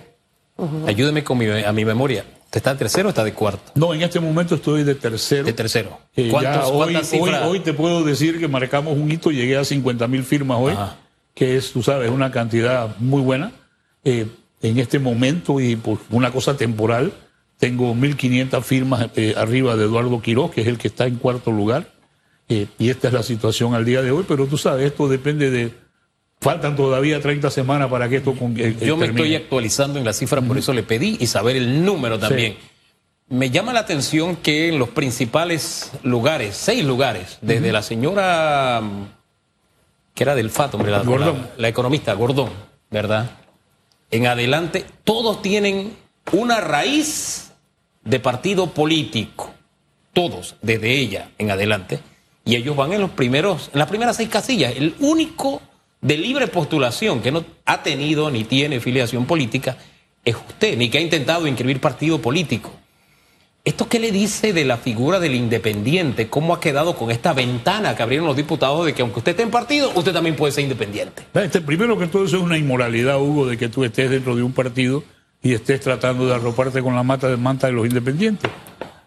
Ayúdeme 0.87 1.23
con 1.23 1.37
mi, 1.37 1.47
a 1.47 1.73
mi 1.73 1.85
memoria. 1.85 2.25
¿Usted 2.57 2.71
está 2.71 2.73
de 2.73 2.79
tercero 2.79 3.09
o 3.09 3.11
está 3.11 3.23
de 3.23 3.35
cuarto? 3.35 3.73
No, 3.75 3.93
en 3.93 4.01
este 4.01 4.19
momento 4.19 4.55
estoy 4.55 4.83
de 4.83 4.95
tercero. 4.95 5.45
De 5.45 5.53
tercero. 5.53 6.01
Eh, 6.17 6.29
ya 6.29 6.63
¿Cuántos- 6.63 7.13
hoy, 7.45 7.61
te 7.61 7.75
puedo 7.75 8.03
decir 8.03 8.41
que 8.41 8.49
marcamos 8.49 8.97
un 8.97 9.11
hito, 9.11 9.31
llegué 9.31 9.59
a 9.59 9.65
50 9.65 10.09
mil 10.09 10.23
firmas 10.23 10.57
hoy, 10.59 10.73
Ajá. 10.73 10.97
que 11.35 11.59
es, 11.59 11.71
tú 11.73 11.83
sabes, 11.83 12.11
una 12.11 12.31
cantidad 12.31 12.97
muy 12.99 13.21
buena. 13.21 13.53
Eh, 14.05 14.27
en 14.63 14.79
este 14.79 14.99
momento 14.99 15.61
y 15.61 15.77
por 15.77 15.99
una 16.09 16.33
cosa 16.33 16.57
temporal, 16.57 17.13
tengo 17.59 17.95
1.500 17.95 18.63
firmas 18.65 19.11
eh, 19.17 19.35
arriba 19.37 19.77
de 19.77 19.85
Eduardo 19.85 20.23
Quiroz, 20.23 20.51
que 20.51 20.63
es 20.63 20.67
el 20.67 20.79
que 20.79 20.89
está 20.89 21.07
en 21.07 21.17
cuarto 21.17 21.51
lugar. 21.51 21.93
Eh, 22.49 22.69
y 22.79 22.89
esta 22.89 23.09
es 23.09 23.13
la 23.15 23.23
situación 23.23 23.75
al 23.75 23.85
día 23.85 24.01
de 24.01 24.13
hoy, 24.13 24.25
pero 24.27 24.47
tú 24.47 24.57
sabes, 24.57 24.87
esto 24.87 25.09
depende 25.09 25.51
de... 25.51 25.75
Faltan 26.41 26.77
todavía 26.77 27.21
30 27.21 27.51
semanas 27.51 27.89
para 27.91 28.09
que 28.09 28.17
esto 28.17 28.33
eh, 28.33 28.77
eh, 28.81 28.87
Yo 28.87 28.97
me 28.97 29.07
termine. 29.07 29.27
estoy 29.27 29.35
actualizando 29.37 29.99
en 29.99 30.05
la 30.05 30.13
cifra, 30.13 30.41
por 30.43 30.59
eso 30.59 30.73
le 30.73 30.83
pedí 30.83 31.17
y 31.19 31.27
saber 31.27 31.57
el 31.57 31.85
número 31.85 32.19
también. 32.19 32.57
Me 33.29 33.51
llama 33.51 33.73
la 33.73 33.81
atención 33.81 34.37
que 34.37 34.69
en 34.69 34.79
los 34.79 34.91
principales 34.91 35.91
lugares, 36.05 36.57
seis 36.57 36.85
lugares, 36.85 37.39
desde 37.41 37.73
la 37.73 37.83
señora 37.83 38.81
mm, 38.83 39.07
que 40.15 40.23
era 40.23 40.35
del 40.37 40.51
FAT, 40.51 40.75
hombre, 40.75 40.93
la, 40.93 41.01
Gordón. 41.03 41.37
la- 41.39 41.51
la 41.63 41.69
economista 41.69 42.13
Gordón, 42.15 42.51
¿verdad? 42.91 43.31
En 44.13 44.27
adelante, 44.29 44.85
todos 45.03 45.43
tienen 45.43 45.97
una 46.33 46.61
raíz 46.61 47.51
de 48.05 48.21
partido 48.21 48.69
político. 48.71 49.53
Todos, 50.13 50.55
desde 50.63 50.93
ella 50.93 51.31
en 51.39 51.51
adelante. 51.51 51.99
Y 52.45 52.55
ellos 52.55 52.77
van 52.77 52.93
en 52.93 53.01
los 53.01 53.11
primeros, 53.11 53.71
en 53.73 53.81
las 53.81 53.89
primeras 53.89 54.17
seis 54.17 54.29
casillas. 54.29 54.73
El 54.77 54.95
único 55.01 55.61
de 56.07 56.17
libre 56.17 56.47
postulación 56.47 57.21
que 57.21 57.33
no 57.33 57.45
ha 57.65 57.83
tenido 57.83 58.31
ni 58.31 58.45
tiene 58.45 58.79
filiación 58.79 59.27
política 59.27 59.77
es 60.25 60.37
usted, 60.37 60.79
ni 60.79 60.89
que 60.89 60.99
ha 60.99 61.01
intentado 61.01 61.47
inscribir 61.49 61.81
partido 61.81 62.21
político. 62.21 62.73
¿Esto 63.65 63.89
qué 63.89 63.99
le 63.99 64.13
dice 64.13 64.53
de 64.53 64.65
la 64.65 64.77
figura 64.77 65.19
del 65.19 65.35
independiente? 65.35 66.29
¿Cómo 66.29 66.55
ha 66.55 66.61
quedado 66.61 66.95
con 66.95 67.11
esta 67.11 67.33
ventana 67.33 67.97
que 67.97 68.05
abrieron 68.05 68.29
los 68.29 68.37
diputados 68.37 68.87
de 68.87 68.95
que 68.95 69.03
aunque 69.03 69.19
usted 69.19 69.33
esté 69.33 69.43
en 69.43 69.51
partido, 69.51 69.91
usted 69.97 70.13
también 70.13 70.37
puede 70.37 70.53
ser 70.53 70.63
independiente? 70.63 71.25
Este, 71.35 71.61
primero 71.61 71.99
que 71.99 72.07
todo 72.07 72.25
eso 72.25 72.37
es 72.37 72.43
una 72.43 72.57
inmoralidad, 72.57 73.21
Hugo, 73.21 73.47
de 73.47 73.59
que 73.59 73.69
tú 73.69 73.83
estés 73.83 74.09
dentro 74.09 74.37
de 74.37 74.45
un 74.45 74.53
partido 74.53 75.03
y 75.43 75.55
estés 75.55 75.81
tratando 75.81 76.29
de 76.29 76.35
arroparte 76.37 76.83
con 76.83 76.95
la 76.95 77.03
mata 77.03 77.29
de 77.29 77.37
manta 77.37 77.67
de 77.67 77.73
los 77.73 77.85
independientes. 77.85 78.49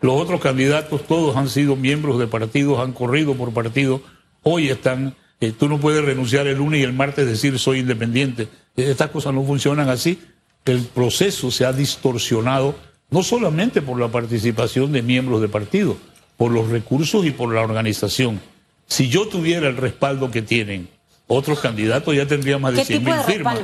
Los 0.01 0.21
otros 0.21 0.41
candidatos 0.41 1.07
todos 1.07 1.37
han 1.37 1.47
sido 1.47 1.77
miembros 1.77 2.19
de 2.19 2.27
partidos, 2.27 2.79
han 2.79 2.91
corrido 2.91 3.35
por 3.35 3.53
partidos, 3.53 4.01
hoy 4.43 4.67
están, 4.67 5.15
eh, 5.41 5.53
tú 5.57 5.69
no 5.69 5.79
puedes 5.79 6.03
renunciar 6.03 6.47
el 6.47 6.57
lunes 6.57 6.81
y 6.81 6.83
el 6.83 6.93
martes 6.93 7.25
decir 7.25 7.57
soy 7.59 7.79
independiente. 7.79 8.47
Estas 8.75 9.09
cosas 9.09 9.33
no 9.33 9.43
funcionan 9.43 9.89
así. 9.89 10.19
El 10.65 10.81
proceso 10.81 11.51
se 11.51 11.65
ha 11.65 11.73
distorsionado 11.73 12.75
no 13.09 13.23
solamente 13.23 13.81
por 13.81 13.99
la 13.99 14.09
participación 14.09 14.91
de 14.91 15.01
miembros 15.01 15.41
de 15.41 15.47
partido, 15.47 15.97
por 16.37 16.51
los 16.51 16.69
recursos 16.69 17.25
y 17.25 17.31
por 17.31 17.53
la 17.53 17.61
organización. 17.61 18.39
Si 18.87 19.07
yo 19.09 19.27
tuviera 19.27 19.67
el 19.67 19.77
respaldo 19.77 20.29
que 20.29 20.41
tienen 20.41 20.89
otros 21.27 21.59
candidatos, 21.59 22.15
ya 22.15 22.27
tendría 22.27 22.57
más 22.57 22.73
de 22.73 22.85
100 22.85 23.03
mil 23.03 23.13
firmas. 23.25 23.59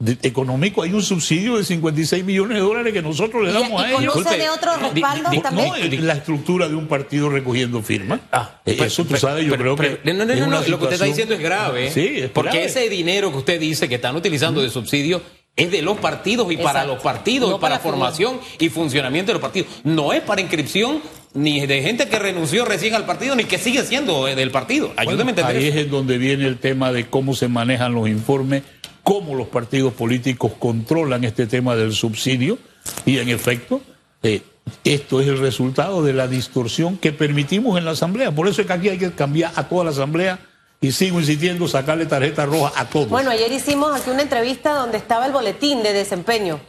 De, 0.00 0.16
económico, 0.22 0.82
hay 0.82 0.92
un 0.92 1.02
subsidio 1.02 1.56
de 1.56 1.64
56 1.64 2.24
millones 2.24 2.56
de 2.56 2.60
dólares 2.60 2.92
que 2.92 3.02
nosotros 3.02 3.44
le 3.44 3.52
damos 3.52 3.82
a 3.82 3.90
ellos. 3.90 4.14
¿Conoce 4.14 4.38
de 4.38 4.48
otros 4.48 4.80
respaldos 4.80 5.42
también? 5.42 5.68
No, 5.68 6.06
la 6.06 6.12
estructura 6.12 6.68
de 6.68 6.76
un 6.76 6.86
partido 6.86 7.28
recogiendo 7.28 7.82
firmas. 7.82 8.20
Ah, 8.30 8.60
eh, 8.64 8.76
eso 8.78 9.04
tú 9.04 9.16
sabes, 9.16 9.44
yo 9.44 9.56
creo 9.56 9.74
que. 9.74 9.98
No, 10.04 10.12
no, 10.12 10.24
no, 10.24 10.46
no, 10.46 10.60
lo 10.60 10.78
que 10.78 10.84
usted 10.84 10.92
está 10.92 11.04
diciendo 11.04 11.34
es 11.34 11.40
grave. 11.40 11.90
Sí, 11.90 12.12
es 12.14 12.30
Porque 12.30 12.64
ese 12.64 12.88
dinero 12.88 13.32
que 13.32 13.38
usted 13.38 13.58
dice 13.58 13.88
que 13.88 13.96
están 13.96 14.14
utilizando 14.14 14.62
de 14.62 14.70
subsidio 14.70 15.20
es 15.58 15.72
de 15.72 15.82
los 15.82 15.98
partidos 15.98 16.50
y 16.52 16.56
para 16.56 16.84
los 16.84 17.02
partidos 17.02 17.56
y 17.56 17.60
para, 17.60 17.80
formación 17.80 18.40
y 18.60 18.68
funcionamiento 18.68 19.30
de 19.30 19.34
los 19.34 19.42
partidos. 19.42 19.68
No 19.82 20.12
es 20.12 20.20
para 20.20 20.40
inscripción 20.40 21.02
ni 21.34 21.66
de 21.66 21.82
gente 21.82 22.08
que 22.08 22.18
renunció 22.18 22.64
recién 22.64 22.94
al 22.94 23.06
partido 23.06 23.36
ni 23.36 23.44
que 23.44 23.58
sigue 23.58 23.84
siendo 23.84 24.26
del 24.26 24.50
partido. 24.50 24.92
Ayúdeme 24.96 25.30
a 25.30 25.30
entender. 25.30 25.56
Ahí 25.56 25.68
es 25.68 25.90
donde 25.90 26.18
viene 26.18 26.46
el 26.46 26.58
tema 26.58 26.92
de 26.92 27.06
cómo 27.06 27.34
se 27.34 27.48
manejan 27.48 27.94
los 27.94 28.08
informes, 28.08 28.62
cómo 29.02 29.34
los 29.34 29.48
partidos 29.48 29.92
políticos 29.92 30.52
controlan 30.58 31.24
este 31.24 31.46
tema 31.46 31.76
del 31.76 31.92
subsidio 31.92 32.58
y 33.04 33.18
en 33.18 33.28
efecto 33.28 33.80
eh, 34.22 34.42
esto 34.84 35.20
es 35.20 35.28
el 35.28 35.38
resultado 35.38 36.02
de 36.02 36.12
la 36.12 36.26
distorsión 36.26 36.96
que 36.96 37.12
permitimos 37.12 37.78
en 37.78 37.84
la 37.84 37.92
Asamblea. 37.92 38.32
Por 38.32 38.48
eso 38.48 38.60
es 38.60 38.66
que 38.66 38.72
aquí 38.72 38.88
hay 38.88 38.98
que 38.98 39.12
cambiar 39.12 39.52
a 39.56 39.68
toda 39.68 39.84
la 39.84 39.90
Asamblea 39.90 40.38
y 40.80 40.92
sigo 40.92 41.20
insistiendo 41.20 41.66
sacarle 41.66 42.06
tarjeta 42.06 42.46
roja 42.46 42.72
a 42.76 42.84
todos. 42.86 43.08
Bueno, 43.08 43.30
ayer 43.30 43.50
hicimos 43.50 43.98
aquí 43.98 44.10
una 44.10 44.22
entrevista 44.22 44.74
donde 44.74 44.98
estaba 44.98 45.26
el 45.26 45.32
boletín 45.32 45.82
de 45.82 45.92
desempeño 45.92 46.60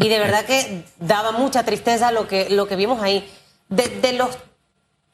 y 0.00 0.08
de 0.08 0.18
verdad 0.18 0.44
que 0.44 0.84
daba 1.00 1.32
mucha 1.32 1.64
tristeza 1.64 2.12
lo 2.12 2.28
que, 2.28 2.50
lo 2.50 2.66
que 2.66 2.76
vimos 2.76 3.00
ahí. 3.02 3.24
De, 3.76 4.12
los 4.12 4.36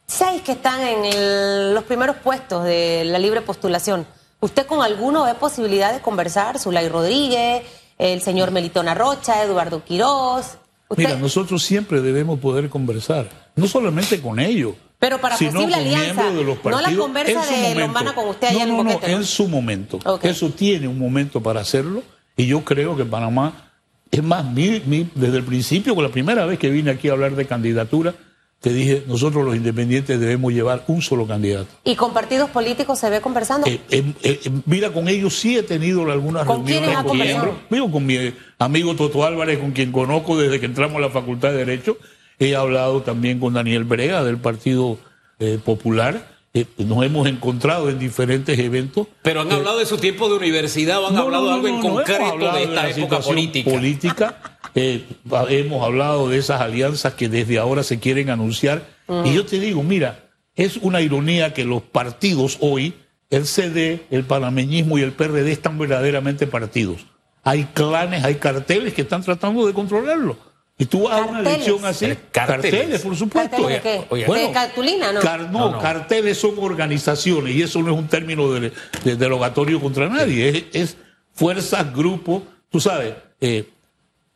seis 0.07 0.42
que 0.42 0.53
están 0.53 0.81
en 0.83 1.75
los 1.75 1.85
primeros 1.85 2.16
puestos 2.16 2.64
de 2.64 3.05
la 3.05 3.18
libre 3.18 3.40
postulación, 3.40 4.07
¿usted 4.40 4.66
con 4.66 4.83
alguno 4.83 5.25
ve 5.25 5.35
posibilidad 5.35 5.92
de 5.92 6.01
conversar? 6.01 6.59
Zulay 6.59 6.88
Rodríguez, 6.88 7.62
el 7.99 8.21
señor 8.21 8.51
Melitón 8.51 8.88
Arrocha, 8.88 9.42
Eduardo 9.42 9.85
Quiroz. 9.85 10.59
Mira, 10.97 11.16
nosotros 11.16 11.62
siempre 11.62 12.01
debemos 12.01 12.40
poder 12.40 12.68
conversar, 12.68 13.29
no 13.55 13.68
solamente 13.68 14.21
con 14.21 14.40
ellos 14.40 14.75
pero 14.99 15.21
para 15.21 15.37
posible 15.37 15.75
alianza, 15.75 16.31
no 16.31 16.81
la 16.81 16.97
conversa 16.97 17.47
de 17.47 17.75
Lombana 17.77 18.14
con 18.14 18.29
usted 18.29 18.49
allá 18.49 18.66
no, 18.66 18.81
en 18.81 18.87
No, 18.87 19.01
en 19.03 19.25
su 19.25 19.47
momento. 19.49 19.99
Eso 20.23 20.51
tiene 20.51 20.88
un 20.88 20.99
momento 20.99 21.40
para 21.40 21.61
hacerlo 21.61 22.03
y 22.37 22.47
yo 22.47 22.64
creo 22.64 22.97
que 22.97 23.05
Panamá, 23.05 23.71
es 24.11 24.23
más, 24.23 24.44
desde 24.55 25.37
el 25.37 25.44
principio, 25.44 25.94
con 25.94 26.03
la 26.03 26.11
primera 26.11 26.47
vez 26.47 26.59
que 26.59 26.71
vine 26.71 26.90
aquí 26.90 27.09
a 27.09 27.12
hablar 27.12 27.37
de 27.37 27.47
candidatura, 27.47 28.14
te 28.61 28.73
dije, 28.73 29.05
nosotros 29.07 29.44
los 29.44 29.55
independientes 29.55 30.18
debemos 30.18 30.53
llevar 30.53 30.85
un 30.88 31.01
solo 31.01 31.27
candidato. 31.27 31.68
¿Y 31.85 31.94
con 31.94 32.12
partidos 32.12 32.51
políticos 32.51 32.99
se 32.99 33.09
ve 33.09 33.21
conversando? 33.21 33.66
Eh, 33.66 33.81
eh, 33.90 34.14
eh, 34.23 34.51
mira, 34.66 34.92
con 34.92 35.09
ellos 35.09 35.38
sí 35.38 35.57
he 35.57 35.62
tenido 35.62 36.11
algunas 36.11 36.44
¿Con 36.44 36.66
reuniones. 36.66 36.94
¿Con 37.05 37.16
quiénes 37.16 37.38
ha 37.38 37.90
con 37.90 38.07
mi 38.07 38.35
amigo 38.59 38.97
Toto 38.97 39.25
Álvarez, 39.25 39.59
con 39.59 39.71
quien 39.71 39.92
conozco 39.92 40.37
desde 40.37 40.59
que 40.59 40.66
entramos 40.66 40.97
a 40.97 41.01
la 41.01 41.11
Facultad 41.11 41.51
de 41.51 41.64
Derecho, 41.64 41.97
He 42.38 42.55
hablado 42.55 43.03
también 43.03 43.40
con 43.40 43.55
Daniel 43.55 43.85
Brega 43.85 44.23
del 44.23 44.38
Partido 44.38 44.99
eh, 45.40 45.59
Popular. 45.62 46.29
Eh, 46.55 46.66
nos 46.79 47.05
hemos 47.05 47.27
encontrado 47.27 47.90
en 47.90 47.99
diferentes 47.99 48.59
eventos. 48.59 49.09
Pero 49.23 49.40
han 49.40 49.51
hablado 49.51 49.79
de 49.79 49.87
su 49.87 49.99
tiempo 49.99 50.29
de 50.29 50.37
universidad 50.37 51.03
o 51.03 51.09
han 51.09 51.16
hablado 51.16 51.47
de 51.47 51.55
algo 51.55 51.68
en 51.68 51.81
concreto 51.81 52.53
de 52.53 52.62
esta 52.62 52.90
época 52.90 53.18
política. 53.21 53.71
política. 53.71 54.58
Eh, 54.81 55.05
hemos 55.49 55.85
hablado 55.85 56.29
de 56.29 56.38
esas 56.38 56.61
alianzas 56.61 57.14
que 57.14 57.29
desde 57.29 57.59
ahora 57.59 57.83
se 57.83 57.99
quieren 57.99 58.31
anunciar. 58.31 58.87
Y 59.25 59.35
yo 59.35 59.45
te 59.45 59.59
digo, 59.59 59.83
mira, 59.83 60.29
es 60.55 60.77
una 60.77 61.01
ironía 61.01 61.53
que 61.53 61.64
los 61.64 61.83
partidos 61.83 62.59
hoy, 62.61 62.95
el 63.31 63.47
CD, 63.47 64.07
el 64.11 64.25
panameñismo 64.25 64.99
y 64.99 65.03
el 65.03 65.12
PRD 65.12 65.51
están 65.51 65.79
verdaderamente 65.79 66.47
partidos. 66.47 67.07
Hay 67.43 67.64
clanes, 67.75 68.23
hay 68.23 68.37
carteles 68.37 68.95
que 68.95 69.03
están 69.03 69.23
tratando 69.23 69.67
de 69.67 69.73
controlarlo. 69.73 70.37
Y 70.81 70.87
tú 70.87 71.09
vas 71.09 71.23
a 71.23 71.25
una 71.25 71.41
elección 71.41 71.85
así. 71.85 72.17
Carteles, 72.31 73.01
por 73.01 73.17
supuesto. 73.17 73.57
¿Carteles 73.57 73.83
de 73.83 74.05
qué? 74.09 74.33
¿De 74.33 74.53
cartulina, 74.53 75.12
no? 75.12 75.49
no, 75.49 75.79
carteles 75.81 76.38
son 76.38 76.55
organizaciones 76.57 77.53
y 77.57 77.62
eso 77.62 77.83
no 77.83 77.93
es 77.93 77.99
un 77.99 78.07
término 78.07 78.49
de, 78.53 78.71
derogatorio 79.03 79.81
contra 79.81 80.09
nadie. 80.09 80.69
Es, 80.73 80.97
fuerzas, 81.35 81.93
grupos, 81.93 82.43
tú 82.71 82.79
sabes. 82.79 83.14
Eh, 83.41 83.69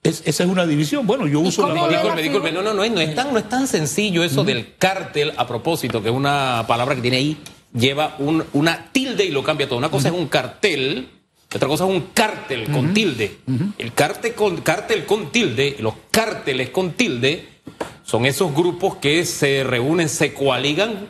esa 0.02 0.44
es 0.44 0.50
una 0.50 0.66
división. 0.66 1.06
Bueno, 1.06 1.26
yo 1.26 1.40
uso 1.40 1.66
la 1.66 1.74
palabra. 1.74 2.16
Disculpe, 2.16 2.52
no, 2.52 2.62
no, 2.62 2.74
no, 2.74 2.86
no 2.86 3.00
es 3.00 3.14
tan, 3.14 3.32
no 3.32 3.38
es 3.38 3.48
tan 3.48 3.66
sencillo 3.66 4.24
eso 4.24 4.44
del 4.44 4.76
cártel, 4.76 5.32
a 5.36 5.46
propósito, 5.46 6.02
que 6.02 6.08
es 6.08 6.14
una 6.14 6.64
palabra 6.66 6.94
que 6.94 7.02
tiene 7.02 7.18
ahí, 7.18 7.36
lleva 7.72 8.16
un, 8.18 8.44
una 8.52 8.90
tilde 8.92 9.24
y 9.24 9.30
lo 9.30 9.42
cambia 9.42 9.68
todo. 9.68 9.78
Una 9.78 9.90
cosa 9.90 10.08
es 10.08 10.14
un 10.14 10.26
cartel 10.26 11.08
otra 11.54 11.68
cosa 11.68 11.84
es 11.84 11.90
un 11.90 12.08
cártel 12.14 12.70
con 12.70 12.94
tilde. 12.94 13.38
El 13.78 13.92
cártel 13.92 14.34
con, 14.34 14.58
cártel 14.58 15.04
con 15.04 15.30
tilde, 15.30 15.76
los 15.80 15.94
cárteles 16.10 16.70
con 16.70 16.92
tilde, 16.92 17.48
son 18.04 18.26
esos 18.26 18.54
grupos 18.54 18.96
que 18.96 19.24
se 19.24 19.62
reúnen, 19.64 20.08
se 20.08 20.32
coaligan 20.32 21.08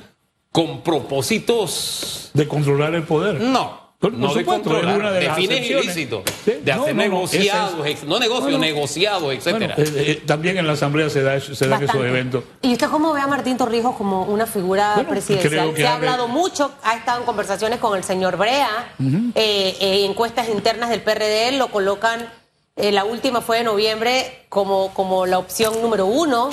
con 0.50 0.82
propósitos... 0.82 2.30
De 2.34 2.48
controlar 2.48 2.94
el 2.94 3.04
poder. 3.04 3.40
No, 3.40 3.81
no 4.10 4.34
de 4.34 4.44
controlar, 4.44 5.12
de, 5.12 5.30
fines 5.34 5.70
ilícitos, 5.70 6.22
de 6.44 6.72
hacer 6.72 6.94
negociados, 6.94 8.04
no 8.04 8.18
negocios, 8.18 8.58
negociados, 8.58 9.32
etcétera. 9.32 9.74
Eh, 9.78 9.84
eh, 9.94 10.22
también 10.26 10.58
en 10.58 10.66
la 10.66 10.72
Asamblea 10.72 11.08
se, 11.08 11.22
da, 11.22 11.38
se 11.40 11.68
dan 11.68 11.82
esos 11.82 12.04
eventos. 12.04 12.44
¿Y 12.62 12.72
usted 12.72 12.88
cómo 12.88 13.12
ve 13.12 13.20
a 13.20 13.26
Martín 13.26 13.56
Torrijos 13.56 13.94
como 13.94 14.24
una 14.24 14.46
figura 14.46 15.06
presidencial? 15.08 15.74
Se 15.76 15.86
ha 15.86 15.94
hablado 15.94 16.26
mucho, 16.26 16.72
ha 16.82 16.96
estado 16.96 17.20
en 17.20 17.26
conversaciones 17.26 17.78
con 17.78 17.96
el 17.96 18.02
señor 18.02 18.36
Brea, 18.36 18.92
eh, 19.34 20.04
encuestas 20.08 20.48
internas 20.48 20.90
del 20.90 21.02
PRD 21.02 21.52
lo 21.52 21.68
colocan, 21.68 22.28
la 22.76 23.04
última 23.04 23.40
fue 23.40 23.58
de 23.58 23.64
noviembre, 23.64 24.46
como, 24.48 24.92
como 24.94 25.26
la 25.26 25.38
opción 25.38 25.80
número 25.80 26.06
uno. 26.06 26.50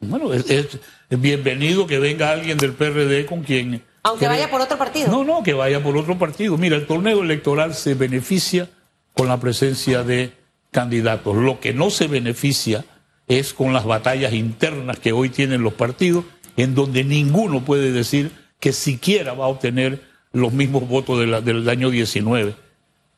Bueno, 0.00 0.32
es 0.32 0.78
bienvenido 1.10 1.86
que 1.86 1.98
venga 1.98 2.30
alguien 2.30 2.56
del 2.56 2.72
PRD 2.72 3.26
con 3.26 3.42
quien 3.42 3.82
aunque 4.02 4.26
vaya 4.26 4.50
por 4.50 4.60
otro 4.60 4.78
partido. 4.78 5.10
No, 5.10 5.24
no, 5.24 5.42
que 5.42 5.52
vaya 5.52 5.82
por 5.82 5.96
otro 5.96 6.18
partido. 6.18 6.56
Mira, 6.56 6.76
el 6.76 6.86
torneo 6.86 7.22
electoral 7.22 7.74
se 7.74 7.94
beneficia 7.94 8.68
con 9.14 9.28
la 9.28 9.38
presencia 9.38 10.02
de 10.02 10.32
candidatos. 10.70 11.36
Lo 11.36 11.60
que 11.60 11.74
no 11.74 11.90
se 11.90 12.06
beneficia 12.06 12.84
es 13.28 13.54
con 13.54 13.72
las 13.72 13.84
batallas 13.84 14.32
internas 14.32 14.98
que 14.98 15.12
hoy 15.12 15.28
tienen 15.28 15.62
los 15.62 15.74
partidos, 15.74 16.24
en 16.56 16.74
donde 16.74 17.04
ninguno 17.04 17.64
puede 17.64 17.92
decir 17.92 18.32
que 18.58 18.72
siquiera 18.72 19.34
va 19.34 19.46
a 19.46 19.48
obtener 19.48 20.02
los 20.32 20.52
mismos 20.52 20.88
votos 20.88 21.18
del 21.18 21.68
año 21.68 21.90
19, 21.90 22.54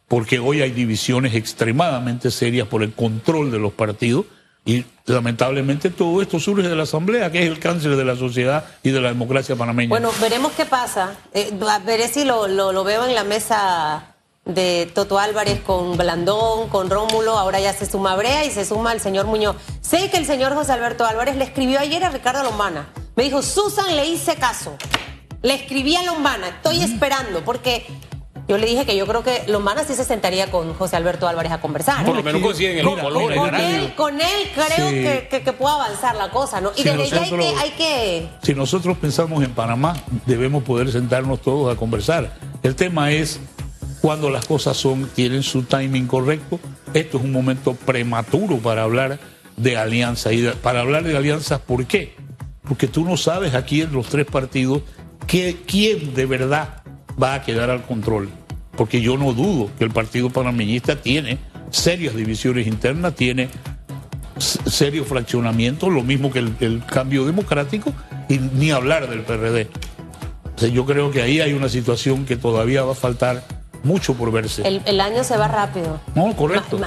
porque 0.09 0.39
hoy 0.39 0.63
hay 0.63 0.71
divisiones 0.71 1.35
extremadamente 1.35 2.31
serias 2.31 2.69
por 2.69 2.83
el 2.83 2.93
control 2.93 3.51
de 3.51 3.59
los 3.59 3.73
partidos 3.73 4.27
y 4.65 4.85
lamentablemente 5.07 5.91
todo 5.91 6.23
esto 6.23 6.39
surge 6.39 6.69
de 6.69 6.77
la 6.77 6.85
Asamblea, 6.85 7.33
que 7.33 7.43
es 7.43 7.49
el 7.49 7.59
cáncer 7.59 7.97
de 7.97 8.05
la 8.05 8.15
sociedad 8.17 8.65
y 8.83 8.91
de 8.91 9.01
la 9.01 9.09
democracia 9.09 9.57
panameña. 9.57 9.89
Bueno, 9.89 10.11
veremos 10.21 10.53
qué 10.53 10.65
pasa. 10.65 11.17
Eh, 11.35 11.53
veré 11.85 12.09
si 12.09 12.25
lo, 12.25 12.47
lo, 12.47 12.85
veo 12.85 13.05
en 13.05 13.15
la 13.15 13.25
mesa 13.25 14.15
de 14.45 14.91
Toto 14.95 15.19
Álvarez 15.19 15.61
con 15.61 15.97
Blandón, 15.97 16.69
con 16.69 16.91
Rómulo, 16.91 17.39
ahora 17.39 17.61
ya 17.61 17.73
se 17.73 17.87
suma 17.87 18.15
Brea 18.15 18.45
y 18.45 18.51
se 18.51 18.65
suma 18.65 18.93
el 18.93 19.01
señor 19.01 19.27
Muñoz. 19.27 19.57
Sé 19.81 20.11
que 20.11 20.17
el 20.17 20.27
señor 20.27 20.55
José 20.55 20.73
Alberto 20.73 21.05
Álvarez 21.05 21.37
le 21.37 21.45
escribió 21.45 21.81
ayer 21.81 22.05
a 22.05 22.11
Ricardo 22.11 22.45
Lombana. 22.45 22.89
Me 23.17 23.25
dijo, 23.25 23.43
Susan, 23.43 23.97
le 23.97 24.07
hice 24.07 24.37
caso. 24.37 24.77
Le 25.43 25.55
escribí 25.55 25.97
a 25.97 26.05
Lombana, 26.05 26.49
estoy 26.49 26.83
esperando, 26.83 27.45
porque 27.45 27.85
yo 28.53 28.59
le 28.59 28.67
dije 28.67 28.85
que 28.85 28.95
yo 28.95 29.07
creo 29.07 29.23
que 29.23 29.45
Lombana 29.49 29.83
sí 29.83 29.95
se 29.95 30.05
sentaría 30.05 30.51
con 30.51 30.75
José 30.75 30.97
Alberto 30.97 31.27
Álvarez 31.27 31.53
a 31.53 31.61
conversar. 31.63 32.05
Por 32.05 32.17
lo 32.17 32.23
menos 32.23 32.43
consiguen 32.43 32.77
el 32.77 32.85
color. 32.85 33.35
Con 33.35 33.55
él, 33.55 33.95
con 33.97 34.21
él 34.21 34.51
creo 34.55 34.91
que, 34.91 35.43
que, 35.43 35.53
pueda 35.55 35.77
avanzar 35.77 36.17
la 36.17 36.29
cosa, 36.29 36.61
¿no? 36.61 36.71
Y 36.77 36.83
desde 36.83 37.19
ahí 37.19 37.33
hay, 37.33 37.55
hay 37.59 37.71
que... 37.71 38.29
Si 38.43 38.55
nosotros 38.55 38.99
pensamos 38.99 39.43
en 39.43 39.53
Panamá, 39.53 39.97
debemos 40.27 40.65
poder 40.65 40.93
sentarnos 40.93 41.41
todos 41.41 41.75
a 41.75 41.79
conversar. 41.79 42.37
El 42.63 42.77
tema 42.77 43.11
es 43.11 43.41
cuando 44.03 44.29
las 44.29 44.45
cosas 44.45 44.77
son, 44.77 45.09
tienen 45.15 45.43
su 45.43 45.63
timing 45.63 46.07
correcto, 46.07 46.61
esto 46.93 47.17
es 47.17 47.25
un 47.25 47.33
momento 47.33 47.73
prematuro 47.73 48.59
para 48.59 48.83
hablar 48.83 49.19
de 49.57 49.79
alianza. 49.79 50.31
Y 50.31 50.47
para 50.61 50.81
hablar 50.81 51.05
de 51.05 51.17
alianzas, 51.17 51.59
¿por 51.61 51.87
qué? 51.87 52.15
Porque 52.69 52.87
tú 52.87 53.03
no 53.03 53.17
sabes 53.17 53.55
aquí 53.55 53.81
en 53.81 53.93
los 53.93 54.09
tres 54.09 54.27
partidos 54.27 54.83
que, 55.27 55.57
quién 55.67 56.13
de 56.13 56.27
verdad 56.27 56.83
va 57.21 57.35
a 57.35 57.43
quedar 57.43 57.71
al 57.71 57.83
control. 57.83 58.29
Porque 58.83 59.01
yo 59.01 59.17
no 59.17 59.33
dudo 59.33 59.71
que 59.79 59.85
el 59.85 59.93
Partido 59.93 60.29
Panameñista 60.29 60.97
tiene 60.97 61.39
serias 61.71 62.17
divisiones 62.17 62.67
internas, 62.67 63.15
tiene 63.15 63.49
serios 64.39 65.07
fraccionamientos, 65.07 65.89
lo 65.89 66.03
mismo 66.03 66.33
que 66.33 66.41
el, 66.41 66.83
cambio 66.85 67.25
democrático, 67.25 67.93
y 68.29 68.39
ni 68.39 68.73
hablar 68.73 69.09
del 69.09 69.21
PRD. 69.21 69.69
yo 70.73 70.85
creo 70.85 71.13
que 71.13 71.23
ahí 71.23 71.41
hay 71.41 71.53
una 71.53 71.69
situación 71.69 72.27
que 72.27 72.35
todavía 72.35 72.83
va 72.83 72.91
a 72.91 72.97
faltar 72.97 73.45
mucho 73.85 74.15
por 74.15 74.33
verse. 74.33 74.67
El, 74.67 75.01
año 75.01 75.23
se 75.23 75.37
va 75.37 75.47
rápido. 75.47 76.01
No, 76.17 76.35
correcto. 76.35 76.81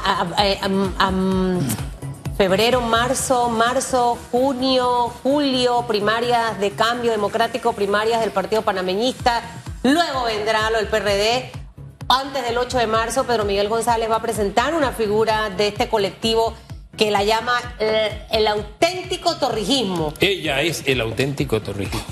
febrero, 2.37 2.81
marzo, 2.81 3.47
marzo, 3.47 4.17
junio, 4.33 5.13
julio, 5.23 5.85
primarias 5.87 6.59
de 6.59 6.71
cambio 6.71 7.11
democrático, 7.11 7.71
primarias 7.71 8.19
del 8.19 8.31
Partido 8.31 8.63
Panameñista. 8.63 9.41
Luego 9.83 10.25
vendrá 10.25 10.69
lo 10.71 10.79
del 10.79 10.87
PRD. 10.87 11.64
Antes 12.07 12.43
del 12.43 12.57
8 12.57 12.77
de 12.77 12.87
marzo, 12.87 13.23
Pedro 13.23 13.45
Miguel 13.45 13.67
González 13.67 14.09
va 14.09 14.17
a 14.17 14.21
presentar 14.21 14.75
una 14.75 14.91
figura 14.91 15.49
de 15.49 15.69
este 15.69 15.89
colectivo 15.89 16.53
que 16.95 17.09
la 17.09 17.23
llama 17.23 17.53
eh, 17.79 18.27
el, 18.31 18.47
auténtico 18.47 19.37
torrijismo. 19.37 20.13
Ella 20.19 20.61
es 20.61 20.83
el 20.85 21.01
auténtico 21.01 21.61
torrijismo. 21.61 22.05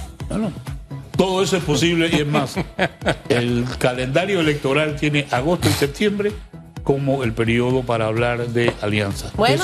todo 1.15 1.43
eso 1.43 1.57
es 1.57 1.63
posible 1.63 2.09
y 2.11 2.21
es 2.21 2.25
más. 2.25 2.55
El 3.29 3.65
calendario 3.77 4.39
electoral 4.39 4.95
tiene 4.95 5.27
agosto 5.31 5.69
y 5.69 5.73
septiembre 5.73 6.31
como 6.83 7.23
el 7.23 7.31
periodo 7.33 7.83
para 7.83 8.07
hablar 8.07 8.47
de 8.47 8.73
alianza. 8.81 9.31
Bueno, 9.35 9.63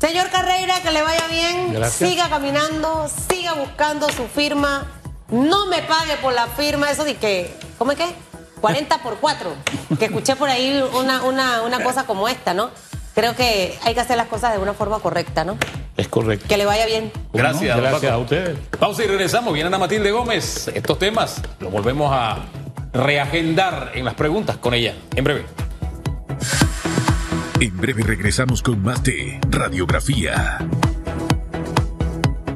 señor 0.00 0.28
Carreira, 0.30 0.82
que 0.82 0.90
le 0.90 1.02
vaya 1.02 1.26
bien. 1.28 1.82
Siga 1.90 2.28
caminando, 2.28 3.08
siga 3.30 3.54
buscando 3.54 4.08
su 4.10 4.26
firma. 4.26 4.86
No 5.30 5.66
me 5.66 5.82
pague 5.82 6.16
por 6.20 6.34
la 6.34 6.46
firma, 6.46 6.90
eso 6.90 7.04
de 7.04 7.14
que, 7.16 7.50
¿cómo 7.78 7.92
es 7.92 7.98
que? 7.98 8.27
40 8.58 8.98
por 9.02 9.16
4. 9.18 9.50
Que 9.98 10.06
escuché 10.06 10.36
por 10.36 10.48
ahí 10.48 10.82
una, 10.94 11.22
una, 11.22 11.62
una 11.62 11.82
cosa 11.82 12.04
como 12.04 12.28
esta, 12.28 12.54
¿no? 12.54 12.70
creo 13.18 13.34
que 13.34 13.76
hay 13.82 13.94
que 13.94 14.00
hacer 14.00 14.16
las 14.16 14.28
cosas 14.28 14.52
de 14.52 14.60
una 14.60 14.74
forma 14.74 15.00
correcta, 15.00 15.44
¿no? 15.44 15.58
Es 15.96 16.06
correcto. 16.06 16.46
Que 16.48 16.56
le 16.56 16.64
vaya 16.64 16.86
bien. 16.86 17.10
Gracias, 17.32 17.76
gracias 17.76 18.12
a 18.12 18.16
ustedes. 18.16 18.56
Vamos 18.78 19.00
y 19.00 19.08
regresamos. 19.08 19.52
Viene 19.52 19.66
Ana 19.66 19.78
Matilde 19.78 20.12
Gómez. 20.12 20.68
Estos 20.68 21.00
temas 21.00 21.42
los 21.58 21.72
volvemos 21.72 22.12
a 22.12 22.44
reagendar 22.92 23.90
en 23.94 24.04
las 24.04 24.14
preguntas 24.14 24.58
con 24.58 24.72
ella. 24.72 24.94
En 25.16 25.24
breve. 25.24 25.46
En 27.58 27.76
breve 27.76 28.04
regresamos 28.04 28.62
con 28.62 28.80
más 28.84 29.02
de 29.02 29.40
Radiografía. 29.50 30.58